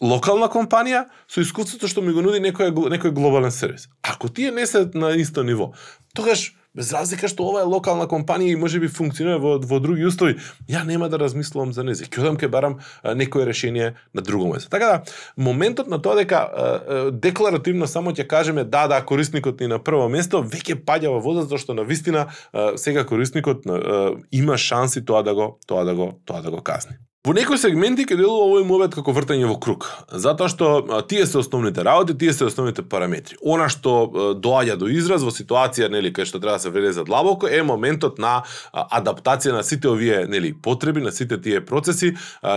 локална 0.00 0.48
компанија 0.48 1.06
со 1.28 1.40
искуството 1.40 1.88
што 1.88 2.02
ми 2.02 2.12
го 2.12 2.22
нуди 2.22 2.40
некој 2.42 2.74
некој 2.74 3.14
глобален 3.14 3.50
сервис. 3.50 3.88
Ако 4.02 4.28
тие 4.28 4.50
не 4.50 4.66
се 4.66 4.90
на 4.94 5.14
исто 5.16 5.42
ниво, 5.42 5.72
тогаш 6.14 6.54
без 6.76 6.92
разлика 6.92 7.28
што 7.28 7.48
ова 7.48 7.62
е 7.64 7.68
локална 7.68 8.06
компанија 8.10 8.52
и 8.52 8.60
може 8.60 8.80
би 8.80 8.88
функционира 8.88 9.38
во, 9.40 9.56
во 9.58 9.80
други 9.80 10.06
услови, 10.06 10.36
ја 10.68 10.84
нема 10.84 11.08
да 11.08 11.18
размислувам 11.18 11.72
за 11.72 11.84
нези. 11.86 12.04
Ќе 12.04 12.20
одам 12.20 12.36
ке 12.36 12.48
барам 12.52 12.78
некое 13.16 13.46
решение 13.46 13.94
на 14.14 14.22
друго 14.22 14.52
место. 14.52 14.70
Така 14.70 14.86
да, 14.86 15.16
моментот 15.36 15.88
на 15.88 15.98
тоа 16.02 16.20
дека 16.20 17.10
декларативно 17.12 17.88
само 17.88 18.12
ќе 18.12 18.28
кажеме 18.28 18.64
да, 18.64 18.86
да, 18.86 19.00
корисникот 19.00 19.60
ни 19.60 19.70
на 19.72 19.80
прво 19.80 20.08
место, 20.12 20.44
веќе 20.44 20.78
паѓа 20.84 21.16
во 21.16 21.20
вода 21.24 21.46
зашто 21.48 21.74
на 21.74 21.84
вистина 21.84 22.26
сега 22.76 23.06
корисникот 23.06 23.64
има 24.30 24.58
шанси 24.58 25.04
тоа 25.04 25.22
да 25.22 25.34
го 25.34 25.58
тоа 25.66 25.84
да 25.84 25.94
го 25.94 26.12
тоа 26.24 26.42
да 26.42 26.50
го 26.50 26.62
казни. 26.62 26.96
Во 27.26 27.32
некои 27.34 27.58
сегменти 27.58 28.04
ќе 28.06 28.20
делува 28.20 28.44
овој 28.44 28.62
мовет 28.62 28.92
како 28.94 29.10
вртање 29.10 29.48
во 29.50 29.56
круг, 29.58 29.88
затоа 30.14 30.46
што 30.46 30.66
тие 31.10 31.24
се 31.26 31.40
основните 31.40 31.82
работи, 31.82 32.14
тие 32.14 32.30
се 32.30 32.46
основните 32.46 32.84
параметри. 32.86 33.34
Она 33.42 33.66
што 33.66 33.94
доаѓа 34.38 34.76
до 34.78 34.86
израз 34.86 35.24
во 35.26 35.32
ситуација 35.34 35.88
нели 35.90 36.12
кај 36.14 36.28
што 36.30 36.38
треба 36.38 36.60
да 36.60 36.62
се 36.62 36.70
влезе 36.70 37.02
длабоко 37.02 37.50
е 37.50 37.64
моментот 37.66 38.20
на 38.22 38.44
адаптација 38.70 39.56
на 39.56 39.64
сите 39.66 39.90
овие 39.90 40.20
нели 40.30 40.52
потреби, 40.54 41.02
на 41.02 41.10
сите 41.10 41.40
тие 41.42 41.64
процеси 41.66 42.12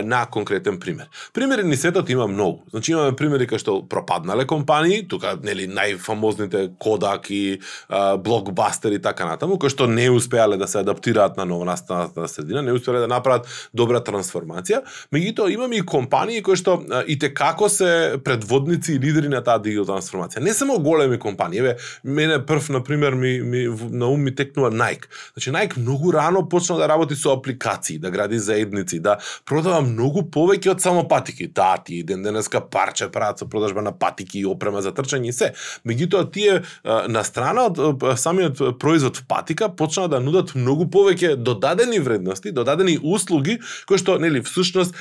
на 0.05 0.19
конкретен 0.29 0.77
пример. 0.77 1.09
Примери 1.33 1.65
ни 1.65 1.73
сетот 1.73 2.13
има 2.13 2.27
многу. 2.29 2.61
Значи 2.69 2.93
имаме 2.93 3.17
примери 3.17 3.49
кај 3.49 3.63
што 3.65 3.79
пропаднале 3.89 4.45
компании, 4.45 5.01
тука 5.01 5.33
нели 5.41 5.65
најфамозните 5.65 6.77
Kodak 6.77 7.31
и 7.33 7.57
Blockbuster 7.89 8.93
и 8.93 9.01
така 9.01 9.25
натаму, 9.33 9.57
кои 9.57 9.73
што 9.73 9.89
не 9.89 10.11
успеале 10.13 10.61
да 10.61 10.69
се 10.69 10.85
адаптираат 10.85 11.41
на 11.41 11.49
новонастаната 11.49 12.29
средина, 12.29 12.61
не 12.61 12.77
успеале 12.77 13.01
да 13.01 13.09
направат 13.09 13.49
добра 13.73 13.97
трансформација 13.97 14.58
информација, 14.59 14.83
меѓутоа 15.13 15.51
имаме 15.53 15.79
и 15.79 15.85
компании 15.85 16.41
кои 16.41 16.57
што 16.59 16.79
и 17.07 17.17
те 17.19 17.31
како 17.33 17.69
се 17.69 18.19
предводници 18.23 18.93
и 18.93 18.99
лидери 18.99 19.29
на 19.29 19.41
таа 19.43 19.59
дигитална 19.59 20.01
трансформација. 20.01 20.43
Не 20.43 20.53
само 20.53 20.79
големи 20.79 21.19
компании, 21.19 21.59
еве 21.59 21.77
мене 22.03 22.39
прв 22.45 22.69
на 22.69 22.83
пример 22.83 23.13
ми, 23.13 23.41
ми 23.41 23.67
на 23.91 24.07
ум 24.07 24.23
ми 24.23 24.35
текнува 24.35 24.71
Nike. 24.71 25.07
Значи 25.33 25.51
Nike 25.51 25.77
многу 25.77 26.13
рано 26.13 26.49
почна 26.49 26.77
да 26.77 26.87
работи 26.87 27.15
со 27.15 27.33
апликации, 27.33 27.99
да 27.99 28.11
гради 28.11 28.39
заедници, 28.39 28.99
да 28.99 29.17
продава 29.45 29.81
многу 29.81 30.21
повеќе 30.21 30.71
од 30.71 30.81
само 30.81 31.07
патики. 31.07 31.47
Да, 31.47 31.77
ти 31.85 32.03
ден 32.03 32.23
денеска 32.23 32.61
парче 32.61 33.09
прават 33.11 33.39
со 33.39 33.49
продажба 33.49 33.81
на 33.81 33.91
патики 33.91 34.39
и 34.39 34.45
опрема 34.45 34.81
за 34.81 34.91
трчање 34.91 35.29
и 35.29 35.33
се. 35.33 35.53
Меѓутоа 35.87 36.31
тие 36.31 36.61
на 36.83 37.23
страна 37.23 37.69
од 37.69 38.03
самиот 38.19 38.79
производ 38.79 39.23
патика 39.27 39.69
почна 39.69 40.07
да 40.07 40.19
нудат 40.19 40.55
многу 40.55 40.85
повеќе 40.85 41.35
додадени 41.35 41.99
вредности, 41.99 42.51
додадени 42.51 42.99
услуги 43.03 43.59
кои 43.87 43.97
што 43.97 44.17
нели 44.19 44.41
всушност 44.49 44.95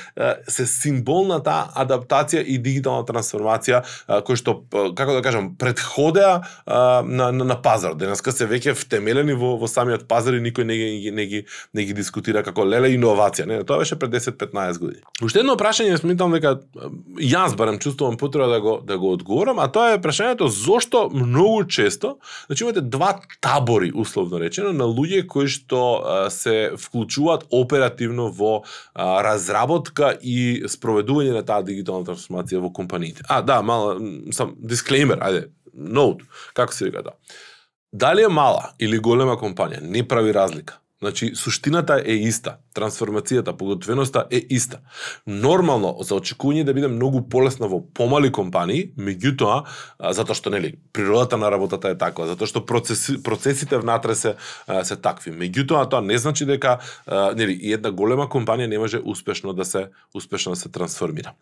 се 0.48 0.66
символ 0.66 1.26
на 1.28 1.40
таа 1.44 1.68
адаптација 1.78 2.42
и 2.44 2.58
дигитална 2.62 3.06
трансформација 3.08 3.82
кој 4.08 4.38
што 4.38 4.56
како 4.96 5.16
да 5.16 5.22
кажам 5.24 5.52
предходеа 5.58 6.42
на, 6.66 7.30
на, 7.32 7.44
на 7.44 7.56
пазар. 7.62 7.96
Денеска 7.98 8.32
се 8.32 8.48
веќе 8.48 8.76
втемелени 8.78 9.36
во, 9.38 9.56
во 9.60 9.68
самиот 9.70 10.06
пазар 10.10 10.38
и 10.38 10.42
никој 10.44 10.68
не 10.68 10.76
ги 10.78 11.12
не 11.14 11.26
ги 11.26 11.44
не 11.74 11.84
ги 11.88 11.96
дискутира 11.96 12.42
како 12.46 12.64
леле 12.64 12.92
иновација. 12.96 13.46
Не, 13.48 13.60
тоа 13.64 13.82
беше 13.82 13.98
пред 13.98 14.14
10-15 14.18 14.78
години. 14.78 15.02
Уште 15.24 15.42
едно 15.42 15.56
прашање 15.60 15.98
сметам 16.00 16.34
дека 16.36 16.56
јас 17.22 17.56
барем 17.58 17.80
чувствувам 17.82 18.18
потреба 18.20 18.48
да 18.52 18.60
го 18.60 18.78
да 18.84 18.98
го 18.98 19.12
одговорам, 19.16 19.58
а 19.58 19.68
тоа 19.72 19.94
е 19.96 20.02
прашањето 20.02 20.48
зошто 20.52 21.08
многу 21.12 21.64
често, 21.64 22.16
значи 22.46 22.64
имате 22.64 22.80
два 22.80 23.20
табори 23.40 23.92
условно 23.94 24.40
речено 24.40 24.72
на 24.72 24.84
луѓе 24.84 25.26
кои 25.26 25.48
што 25.48 26.28
се 26.30 26.72
вклучуваат 26.78 27.46
оперативно 27.50 28.28
во 28.30 28.62
разработка 29.28 30.14
и 30.22 30.64
спроведување 30.68 31.36
на 31.36 31.44
таа 31.46 31.62
дигитална 31.66 32.08
трансформација 32.08 32.62
во 32.64 32.72
компаниите. 32.74 33.26
А, 33.28 33.42
да, 33.42 33.60
мала, 33.62 33.96
сам, 34.34 34.56
дисклеймер, 34.58 35.22
ајде, 35.24 35.46
ноут, 35.74 36.24
како 36.58 36.74
се 36.74 36.88
вика 36.88 37.04
тоа? 37.06 37.16
Дали 37.92 38.26
е 38.26 38.28
мала 38.28 38.74
или 38.78 38.98
голема 38.98 39.38
компанија, 39.40 39.80
не 39.80 40.04
прави 40.04 40.34
разлика. 40.36 40.80
Значи, 40.98 41.30
суштината 41.34 42.00
е 42.02 42.16
иста, 42.26 42.56
трансформацијата, 42.74 43.52
подготвеноста 43.56 44.24
е 44.34 44.40
иста. 44.50 44.80
Нормално, 45.26 45.92
за 46.02 46.16
очекување 46.18 46.64
да 46.66 46.74
биде 46.74 46.88
многу 46.90 47.22
полесна 47.30 47.68
во 47.70 47.78
помали 47.94 48.32
компании, 48.34 48.88
меѓутоа, 48.98 49.60
затоа 50.10 50.34
што, 50.34 50.50
нели, 50.50 50.72
природата 50.92 51.38
на 51.38 51.52
работата 51.54 51.92
е 51.94 51.98
таква, 51.98 52.26
затоа 52.26 52.50
што 52.50 52.64
процеси, 52.66 53.20
процесите 53.22 53.78
внатре 53.78 54.16
се, 54.18 54.34
се 54.66 54.96
такви. 54.98 55.30
Меѓутоа, 55.30 55.86
тоа 55.86 56.02
не 56.02 56.18
значи 56.18 56.48
дека, 56.48 56.80
нели, 57.38 57.54
и 57.54 57.76
една 57.78 57.94
голема 57.94 58.26
компанија 58.26 58.66
не 58.66 58.82
може 58.82 58.98
успешно 58.98 59.54
да 59.54 59.64
се, 59.64 59.86
успешно 60.14 60.56
да 60.56 60.58
се 60.58 60.68
трансформира. 60.68 61.36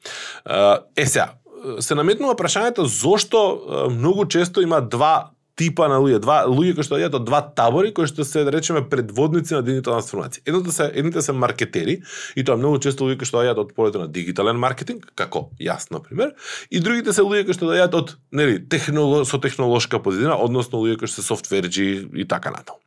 Е, 0.96 1.06
сега, 1.06 1.32
се 1.80 1.96
наметнува 1.96 2.36
прашањето 2.36 2.84
зошто 2.84 3.88
многу 3.90 4.28
често 4.28 4.60
има 4.60 4.82
два 4.84 5.32
типа 5.56 5.88
на 5.88 5.96
луѓе, 6.02 6.20
два 6.20 6.42
луѓе 6.44 6.76
кои 6.76 6.84
што 6.84 6.98
одат 6.98 7.16
од 7.16 7.24
два 7.24 7.40
табори 7.40 7.92
кои 7.96 8.08
што 8.08 8.24
се 8.28 8.44
да 8.44 8.52
речеме 8.52 8.82
предводници 8.88 9.56
на 9.56 9.62
дигитална 9.64 10.02
трансформација. 10.02 10.44
Едното 10.44 10.72
се 10.72 10.90
едните 10.92 11.22
се 11.24 11.32
маркетери 11.32 12.02
и 12.36 12.44
тоа 12.44 12.58
многу 12.60 12.78
често 12.84 13.08
луѓе 13.08 13.18
кои 13.20 13.28
што 13.28 13.40
одат 13.40 13.58
од 13.58 13.72
полето 13.76 14.02
на 14.02 14.08
дигитален 14.08 14.60
маркетинг, 14.60 15.08
како 15.16 15.48
јас 15.60 15.88
на 15.90 16.02
пример, 16.04 16.34
и 16.70 16.80
другите 16.80 17.12
се 17.16 17.24
луѓе 17.24 17.46
кои 17.48 17.56
што 17.56 17.70
одат 17.72 17.96
од 17.96 18.14
нели 18.32 18.60
техноло, 18.68 19.24
со 19.24 19.40
технолошка 19.40 20.00
позиција, 20.02 20.36
односно 20.36 20.82
луѓе 20.84 21.00
кои 21.00 21.08
што 21.08 21.22
се 21.22 21.28
софтверџи 21.32 21.88
и 22.12 22.28
така 22.28 22.52
натаму. 22.52 22.78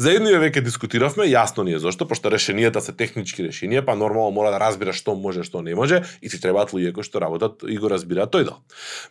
За 0.00 0.10
едниве 0.16 0.40
веќе 0.48 0.64
дискутиравме, 0.64 1.28
јасно 1.28 1.64
ни 1.68 1.76
е 1.76 1.82
зошто, 1.82 2.08
пошто 2.08 2.32
решенијата 2.32 2.80
се 2.80 2.96
технички 2.96 3.44
решенија, 3.44 3.84
па 3.84 3.94
нормално 3.94 4.32
мора 4.34 4.50
да 4.54 4.58
разбира 4.62 4.96
што 4.96 5.14
може, 5.14 5.44
што 5.44 5.60
не 5.62 5.76
може, 5.76 6.02
и 6.22 6.32
ти 6.32 6.40
требаат 6.40 6.72
луѓе 6.72 6.94
кои 6.96 7.04
што 7.04 7.20
работат 7.20 7.62
и 7.68 7.76
го 7.76 7.92
разбираат 7.92 8.32
тој 8.32 8.48
дел. 8.48 8.58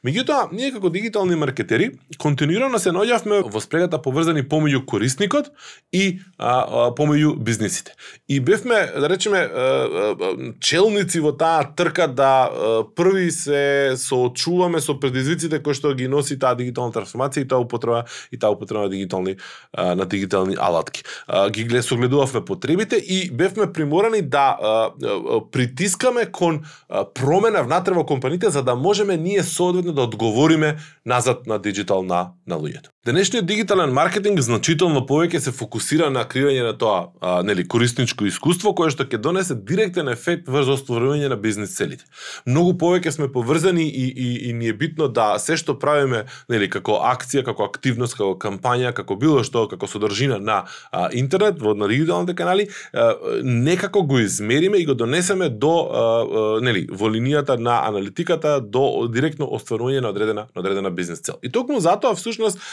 Меѓутоа, 0.03 0.49
ние 0.51 0.73
како 0.73 0.89
дигитални 0.89 1.37
маркетери 1.37 1.93
континуирано 2.17 2.79
се 2.79 2.91
наоѓавме 3.03 3.51
во 3.51 3.61
спрегата 3.61 3.99
поврзани 4.01 4.43
помеѓу 4.43 4.83
корисникот 4.85 5.51
и 5.91 6.19
а, 6.37 6.87
а, 6.87 6.91
помеѓу 6.95 7.35
бизнисите. 7.37 7.93
И 8.27 8.39
бевме, 8.39 8.87
да 8.99 9.09
речеме, 9.09 9.37
а, 9.37 10.15
а, 10.15 10.53
челници 10.59 11.19
во 11.19 11.33
таа 11.37 11.63
трка 11.75 12.07
да 12.07 12.47
а, 12.47 12.83
први 12.95 13.31
се 13.31 13.93
соочуваме 13.97 14.81
со 14.81 14.95
предизвиците 14.99 15.61
кои 15.63 15.73
што 15.73 15.93
ги 15.93 16.07
носи 16.07 16.39
таа 16.39 16.55
дигитална 16.55 16.93
трансформација 16.93 17.43
и 17.43 17.47
таа 17.47 17.63
употреба 17.63 18.05
и 18.31 18.39
таа 18.39 18.53
употреба 18.55 18.87
на 18.87 18.89
дигитални 18.89 19.35
а, 19.73 19.95
на 19.95 20.05
дигитални 20.05 20.55
алатки. 20.59 21.03
А, 21.27 21.49
ги 21.49 21.63
глед 21.63 21.85
согледувавме 21.85 22.45
потребите 22.45 22.95
и 22.95 23.29
бевме 23.31 23.71
приморани 23.73 24.21
да 24.21 24.57
а, 24.61 24.91
а, 25.03 25.41
притискаме 25.51 26.25
кон 26.31 26.63
а, 26.89 27.05
промена 27.05 27.63
внатре 27.63 27.93
во 27.93 28.05
компаниите 28.05 28.49
за 28.49 28.63
да 28.63 28.75
можеме 28.75 29.17
ние 29.17 29.43
соодветно 29.43 29.93
да 29.93 30.01
одговориме 30.01 30.77
назад 31.05 31.47
на 31.47 31.59
дигитал 31.59 32.03
на 32.03 32.31
на 32.47 32.55
луѓето. 32.59 32.92
Денешниот 33.05 33.43
дигитален 33.43 33.91
маркетинг 33.91 34.39
значително 34.39 35.01
повеќе 35.03 35.41
се 35.43 35.51
фокусира 35.51 36.05
на 36.07 36.21
креирање 36.23 36.61
на 36.63 36.71
тоа, 36.79 37.09
а, 37.19 37.31
нели, 37.43 37.65
корисничко 37.67 38.23
искуство 38.29 38.71
кое 38.71 38.93
што 38.95 39.03
ќе 39.03 39.17
донесе 39.19 39.57
директен 39.59 40.07
ефект 40.07 40.47
врз 40.47 40.69
остварување 40.77 41.27
на 41.27 41.35
бизнис 41.35 41.73
целите. 41.75 42.07
Многу 42.47 42.77
повеќе 42.79 43.11
сме 43.11 43.27
поврзани 43.27 43.83
и, 43.83 44.05
и, 44.07 44.29
и 44.47 44.53
ни 44.55 44.71
е 44.71 44.75
битно 44.79 45.09
да 45.11 45.33
се 45.35 45.57
што 45.59 45.75
правиме, 45.81 46.21
нели, 46.47 46.69
како 46.71 47.01
акција, 47.09 47.43
како 47.43 47.65
активност, 47.67 48.15
како 48.15 48.37
кампања, 48.39 48.93
како 48.95 49.19
било 49.19 49.43
што, 49.43 49.65
како 49.67 49.91
содржина 49.91 50.39
на 50.39 50.61
а, 50.63 51.09
интернет, 51.11 51.59
во 51.59 51.75
на 51.75 51.91
дигиталните 51.91 52.37
канали, 52.39 52.69
а, 52.93 53.17
некако 53.43 54.05
го 54.07 54.21
измериме 54.23 54.79
и 54.79 54.87
го 54.87 54.95
донесеме 54.95 55.49
до 55.49 55.73
а, 55.75 56.07
а, 56.07 56.47
нели, 56.63 56.87
во 56.87 57.11
линијата 57.11 57.59
на 57.59 57.81
аналитиката 57.83 58.61
до 58.63 59.09
директно 59.11 59.51
остварување 59.59 60.07
на 60.07 60.15
одредена 60.15 60.47
на 60.55 60.63
одредена 60.63 60.87
бизнис 60.87 61.19
цел. 61.19 61.43
И 61.43 61.51
токму 61.51 61.83
затоа 61.83 62.15
всушност 62.15 62.63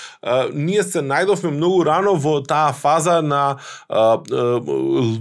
ние 0.52 0.82
се 0.82 1.00
најдовме 1.00 1.50
многу 1.54 1.84
рано 1.84 2.14
во 2.20 2.40
таа 2.44 2.72
фаза 2.76 3.20
на 3.24 3.56
а, 3.88 4.20
а, 4.20 4.60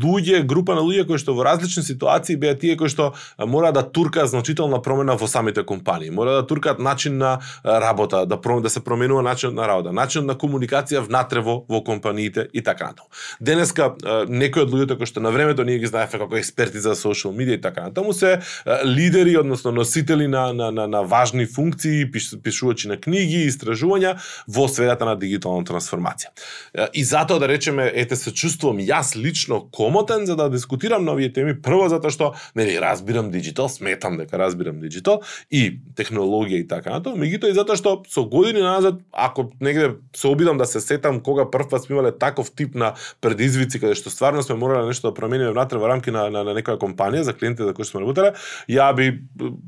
луѓе, 0.03 0.43
група 0.43 0.75
на 0.75 0.83
луѓе 0.83 1.05
кои 1.07 1.19
што 1.21 1.33
во 1.37 1.45
различни 1.47 1.83
ситуации 1.83 2.35
беа 2.35 2.57
тие 2.59 2.75
кои 2.75 2.91
што 2.91 3.13
мора 3.39 3.71
да 3.71 3.83
турка 3.83 4.27
значителна 4.27 4.81
промена 4.81 5.15
во 5.15 5.27
самите 5.27 5.63
компании, 5.63 6.09
мора 6.11 6.41
да 6.41 6.47
туркаат 6.47 6.79
начин 6.79 7.17
на 7.17 7.39
работа, 7.63 8.25
да 8.25 8.37
пром, 8.41 8.61
да 8.61 8.69
се 8.69 8.83
променува 8.83 9.21
начин 9.21 9.53
на 9.55 9.67
работа, 9.67 9.91
начин 9.91 10.25
на 10.25 10.35
комуникација 10.35 11.05
внатре 11.07 11.39
во, 11.39 11.63
во 11.69 11.83
компаниите 11.83 12.49
и 12.53 12.61
така 12.61 12.91
натаму. 12.91 13.07
Денеска 13.39 13.93
некои 14.27 14.65
од 14.67 14.73
луѓето 14.73 14.97
кои 14.99 15.07
што 15.07 15.23
на 15.23 15.31
времето 15.31 15.63
ние 15.63 15.79
ги 15.79 15.87
знаевме 15.87 16.19
како 16.19 16.35
експерти 16.35 16.79
за 16.83 16.97
социјал 16.99 17.31
медија 17.31 17.59
и 17.59 17.61
така 17.61 17.87
натаму 17.87 18.13
се 18.13 18.39
лидери, 18.83 19.37
односно 19.37 19.71
носители 19.71 20.27
на 20.27 20.51
на 20.53 20.71
на, 20.71 20.87
на 20.87 21.01
важни 21.03 21.45
функции, 21.45 22.11
пиш, 22.11 22.35
пишувачи 22.43 22.87
на 22.87 22.97
книги, 22.97 23.47
истражувања 23.47 24.17
во 24.47 24.67
средата 24.89 25.05
на 25.05 25.15
дигитална 25.15 25.63
трансформација. 25.65 26.31
И 26.93 27.03
затоа 27.03 27.39
да 27.39 27.47
речеме, 27.47 27.89
ете 27.93 28.15
се 28.15 28.31
чувствувам 28.31 28.79
јас 28.81 29.15
лично 29.15 29.69
комотен 29.71 30.25
за 30.25 30.35
да 30.35 30.49
дискутирам 30.49 31.05
на 31.05 31.13
овие 31.13 31.31
теми, 31.33 31.53
прво 31.61 31.89
затоа 31.89 32.11
што 32.11 32.33
нели 32.55 32.79
разбирам 32.79 33.31
дигитал, 33.31 33.69
сметам 33.69 34.17
дека 34.17 34.37
разбирам 34.37 34.79
дигитал 34.79 35.21
и 35.51 35.79
технологија 35.95 36.63
и 36.63 36.67
така 36.67 36.89
натаму, 36.89 37.17
меѓутоа 37.21 37.51
и 37.51 37.57
затоа 37.57 37.77
што 37.77 38.03
со 38.09 38.23
години 38.25 38.61
назад, 38.61 38.99
ако 39.13 39.51
негде 39.59 39.95
се 40.15 40.27
обидам 40.27 40.57
да 40.57 40.65
се 40.65 40.81
сетам 40.81 41.21
кога 41.21 41.45
прв 41.49 41.69
пат 41.69 41.83
сме 41.83 41.95
имале 41.95 42.11
таков 42.11 42.51
тип 42.51 42.75
на 42.75 42.93
предизвици 43.21 43.79
каде 43.79 43.95
што 43.95 44.09
стварно 44.09 44.43
сме 44.43 44.55
морале 44.55 44.87
нешто 44.87 45.09
да 45.09 45.13
промениме 45.13 45.51
внатре 45.51 45.77
во 45.77 45.87
рамки 45.87 46.11
на, 46.11 46.29
на, 46.29 46.43
на 46.43 46.55
некоја 46.57 46.79
компанија 46.81 47.21
за 47.29 47.33
клиентите 47.33 47.67
за 47.67 47.73
кои 47.73 47.85
сме 47.85 48.01
работеле, 48.01 48.33
ја 48.69 48.89
би 48.95 49.21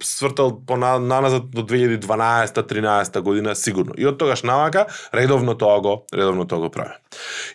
свртал 0.04 0.58
по 0.66 0.78
на, 0.78 0.98
назад 1.00 1.52
до 1.52 1.62
2012-13 1.62 3.22
година 3.22 3.56
сигурно. 3.56 3.94
И 3.98 4.06
од 4.08 4.18
тогаш 4.18 4.44
навака 4.44 4.88
редовно 5.14 5.56
тоа 5.58 5.82
го 5.82 6.06
редовно 6.14 6.48
тоа 6.48 6.60
го 6.60 6.70
прави. 6.70 6.96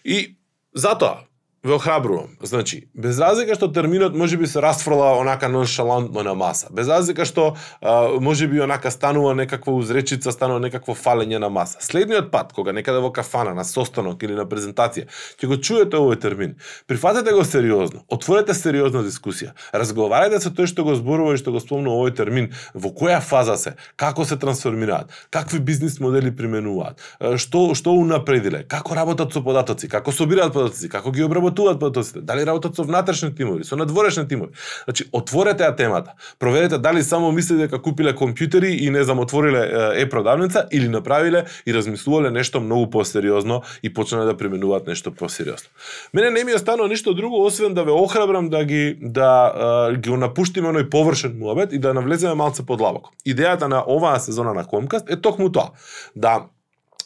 И 0.05 0.37
затоа 0.75 1.27
ве 1.66 1.74
охрабрувам. 1.74 2.37
Значи, 2.42 2.88
без 2.94 3.18
разлика 3.18 3.55
што 3.59 3.66
терминот 3.72 4.14
може 4.14 4.37
би 4.38 4.46
се 4.46 4.62
расфрла 4.62 5.16
онака 5.18 5.48
ноншалантно 5.48 6.22
на 6.22 6.35
маса, 6.35 6.68
без 6.70 6.88
разлика 6.88 7.24
што 7.26 7.57
а, 7.81 8.09
може 8.20 8.46
би 8.46 8.61
онака 8.61 8.90
станува 8.90 9.35
некаква 9.35 9.74
узречица, 9.74 10.33
станува 10.33 10.61
некакво 10.62 10.94
фалење 10.94 11.40
на 11.42 11.50
маса. 11.50 11.79
Следниот 11.83 12.31
пат, 12.31 12.52
кога 12.52 12.72
некаде 12.72 13.02
во 13.02 13.11
кафана, 13.11 13.55
на 13.55 13.64
состанок 13.64 14.22
или 14.22 14.37
на 14.38 14.46
презентација, 14.46 15.11
ќе 15.40 15.50
го 15.50 15.59
чуете 15.59 15.98
овој 15.98 16.20
термин, 16.22 16.55
прифатете 16.87 17.35
го 17.35 17.44
сериозно, 17.44 18.05
отворете 18.09 18.55
сериозна 18.55 19.02
дискусија, 19.02 19.57
разговарајте 19.74 20.40
со 20.40 20.55
тој 20.55 20.70
што 20.70 20.87
го 20.87 20.94
зборува 20.94 21.35
и 21.35 21.42
што 21.42 21.50
го 21.50 21.61
спомнува 21.61 21.98
овој 21.98 22.14
термин, 22.14 22.52
во 22.74 22.94
која 22.94 23.18
фаза 23.20 23.59
се, 23.59 23.74
како 23.96 24.24
се 24.24 24.38
трансформираат, 24.38 25.11
какви 25.31 25.59
бизнис 25.59 25.98
модели 26.00 26.31
применуваат, 26.31 27.02
што 27.42 27.74
што 27.74 27.96
унапредиле, 27.98 28.62
како 28.70 28.94
работат 28.94 29.35
со 29.35 29.42
податоци, 29.42 29.90
како 29.90 30.14
собираат 30.14 30.55
податоци, 30.55 30.88
како 30.88 31.11
ги 31.11 31.26
обработуваат? 31.26 31.56
Работуваат 31.57 31.81
податоците, 31.81 32.21
дали 32.21 32.47
работат 32.47 32.77
со 32.77 32.83
внатрешни 32.83 33.35
тимови, 33.35 33.64
со 33.64 33.77
надворешни 33.77 34.29
тимови. 34.29 34.53
Значи, 34.85 35.05
отворете 35.12 35.64
ја 35.64 35.77
темата. 35.77 36.14
Проверете 36.38 36.79
дали 36.79 37.03
само 37.03 37.33
мислите 37.33 37.66
дека 37.66 37.79
купиле 37.83 38.12
компјутери 38.12 38.77
и 38.77 38.90
не 38.90 39.05
знам 39.05 39.19
отвориле 39.19 39.92
е-продавница 39.97 40.66
или 40.73 40.88
направиле 40.88 41.45
и 41.66 41.75
размислувале 41.75 42.31
нешто 42.31 42.61
многу 42.61 42.90
посериозно 42.90 43.62
и 43.83 43.92
почнале 43.92 44.25
да 44.25 44.37
применуваат 44.37 44.87
нешто 44.87 45.11
посериозно. 45.11 45.69
Мене 46.14 46.31
не 46.31 46.45
ми 46.45 46.55
останува 46.55 46.88
ништо 46.88 47.14
друго 47.14 47.45
освен 47.47 47.75
да 47.75 47.85
ве 47.85 47.92
охрабрам 47.92 48.49
да 48.49 48.64
ги 48.64 48.99
да 49.01 49.53
uh, 49.57 49.97
ги 49.97 50.11
напуштиме 50.11 50.69
оној 50.69 50.90
површен 50.90 51.38
муабет 51.38 51.73
и 51.73 51.79
да 51.79 51.95
навлеземе 51.95 52.35
малце 52.35 52.66
подлабоко. 52.66 53.11
Идејата 53.27 53.69
на 53.69 53.85
оваа 53.87 54.21
сезона 54.21 54.55
на 54.55 54.64
Комкаст 54.64 55.11
е 55.11 55.16
токму 55.16 55.53
тоа. 55.53 55.71
Да 56.16 56.47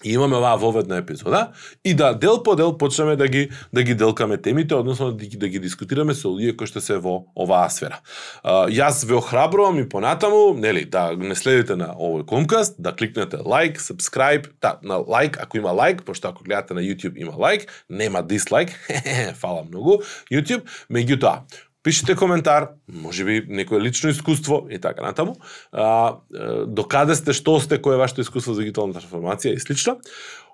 И 0.04 0.12
имаме 0.12 0.36
оваа 0.36 0.56
воведна 0.56 0.96
епизода 0.96 1.52
и 1.84 1.94
да 1.94 2.14
дел 2.14 2.42
по 2.42 2.56
дел 2.56 2.78
почнеме 2.78 3.16
да 3.16 3.28
ги 3.28 3.50
да 3.72 3.82
ги 3.82 3.94
делкаме 3.94 4.36
темите, 4.36 4.74
односно 4.74 5.12
да 5.12 5.26
ги, 5.26 5.36
да 5.36 5.48
ги 5.48 5.58
дискутираме 5.58 6.14
со 6.14 6.32
луѓе 6.32 6.56
кои 6.56 6.66
што 6.66 6.80
се 6.80 6.96
во 6.96 7.28
оваа 7.36 7.68
сфера. 7.68 8.00
А, 8.42 8.64
јас 8.72 9.04
ве 9.04 9.18
охрабрувам 9.20 9.78
и 9.78 9.88
понатаму, 9.88 10.56
нели, 10.56 10.86
да 10.88 11.12
не 11.12 11.36
следите 11.36 11.76
на 11.76 11.92
овој 11.92 12.24
комкаст, 12.24 12.80
да 12.80 12.96
кликнете 12.96 13.44
лайк, 13.44 13.76
subscribe, 13.76 14.48
та, 14.60 14.78
да, 14.80 14.88
на 14.88 14.96
лайк, 15.04 15.36
ако 15.42 15.56
има 15.56 15.70
лайк, 15.70 16.02
пошто 16.04 16.28
ако 16.28 16.44
гледате 16.44 16.74
на 16.74 16.80
YouTube 16.80 17.16
има 17.16 17.36
лайк, 17.36 17.68
нема 17.90 18.22
дислайк, 18.22 18.72
фала 19.40 19.64
многу, 19.68 20.00
YouTube, 20.32 20.64
меѓутоа, 20.88 21.44
пишете 21.82 22.16
коментар, 22.16 22.68
може 22.92 23.24
би 23.24 23.46
некое 23.48 23.80
лично 23.80 24.10
искуство 24.10 24.66
и 24.70 24.78
така 24.78 25.02
натаму. 25.02 25.36
А, 25.72 26.20
докаде 26.66 27.16
сте, 27.16 27.32
што 27.32 27.60
сте, 27.60 27.80
кој 27.80 27.96
е 27.96 28.02
вашето 28.02 28.20
искуство 28.20 28.54
за 28.54 28.62
дигитална 28.62 28.94
трансформација 28.94 29.56
и 29.56 29.60
слично. 29.60 29.96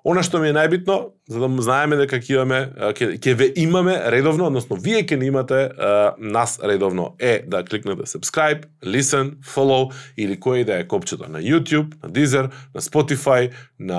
Она 0.06 0.22
што 0.22 0.38
ми 0.38 0.52
е 0.52 0.54
најбитно, 0.54 1.16
за 1.26 1.40
да 1.42 1.62
знаеме 1.66 1.96
дека 1.98 2.20
ќе 2.22 2.36
имаме, 2.36 2.58
ќе, 2.94 3.08
ќе 3.18 3.32
ве 3.34 3.48
имаме 3.58 3.96
редовно, 4.14 4.46
односно 4.46 4.76
вие 4.78 5.00
ќе 5.02 5.16
не 5.18 5.26
имате 5.32 5.64
а, 5.66 6.14
нас 6.22 6.60
редовно, 6.62 7.16
е 7.18 7.40
да 7.42 7.64
кликнете 7.66 8.06
subscribe, 8.06 8.68
listen, 8.86 9.32
follow 9.42 9.90
или 10.16 10.38
кој 10.38 10.62
да 10.68 10.78
е 10.78 10.86
копчето 10.86 11.26
на 11.26 11.42
YouTube, 11.42 11.98
на 12.04 12.12
Deezer, 12.14 12.52
на 12.74 12.84
Spotify, 12.86 13.50
на 13.80 13.98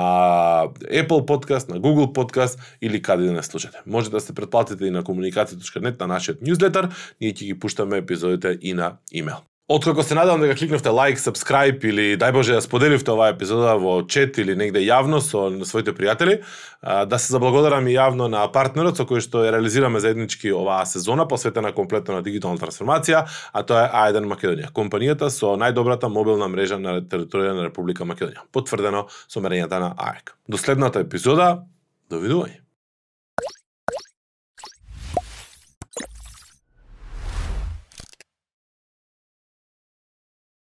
Apple 0.87 1.27
Podcast, 1.27 1.67
на 1.75 1.81
Google 1.83 2.13
Podcast 2.15 2.55
или 2.81 3.01
каде 3.01 3.27
да 3.27 3.33
не 3.33 3.43
слушате. 3.43 3.83
Може 3.85 4.11
да 4.11 4.23
се 4.23 4.35
претплатите 4.35 4.87
и 4.87 4.91
на 4.91 5.03
комуникација.нет 5.03 5.99
на 5.99 6.07
нашиот 6.07 6.39
newsletter, 6.39 6.87
ние 7.19 7.35
ќе 7.35 7.51
ги 7.51 7.59
пуштаме 7.59 7.99
епизодите 7.99 8.55
и 8.61 8.73
на 8.73 8.95
имейл. 9.11 9.43
Откако 9.69 10.03
се 10.03 10.15
надевам 10.15 10.39
да 10.39 10.47
дека 10.47 10.59
кликнавте 10.59 10.89
лайк, 10.89 11.17
subscribe 11.19 11.83
или 11.83 12.15
дај 12.15 12.31
Боже 12.31 12.53
да 12.55 12.61
споделивте 12.63 13.11
оваа 13.11 13.33
епизода 13.33 13.73
во 13.75 13.99
чет 14.07 14.37
или 14.39 14.53
негде 14.55 14.79
јавно 14.79 15.19
со 15.19 15.41
своите 15.67 15.91
пријатели, 15.91 16.37
да 16.79 17.17
се 17.19 17.33
заблагодарам 17.35 17.89
и 17.91 17.95
јавно 17.97 18.29
на 18.31 18.45
партнерот 18.47 18.95
со 18.95 19.03
кој 19.03 19.19
што 19.19 19.41
ја 19.43 19.51
реализираме 19.57 19.99
заеднички 19.99 20.53
оваа 20.55 20.85
сезона 20.87 21.25
посветена 21.27 21.73
комплетно 21.75 22.15
на 22.15 22.23
дигитална 22.23 22.55
трансформација, 22.63 23.25
а 23.51 23.63
тоа 23.67 23.81
е 23.83 23.91
А1 23.91 24.29
Македонија, 24.31 24.71
компанијата 24.71 25.27
со 25.27 25.57
најдобрата 25.59 26.07
мобилна 26.07 26.47
мрежа 26.47 26.79
на 26.79 27.01
територија 27.01 27.51
на 27.59 27.67
Република 27.67 28.07
Македонија, 28.07 28.47
потврдено 28.55 29.09
со 29.27 29.43
мерењата 29.43 29.83
на 29.83 29.91
АЕК. 29.99 30.31
До 30.47 30.55
следната 30.55 31.03
епизода, 31.03 31.67
довидување. 32.07 32.63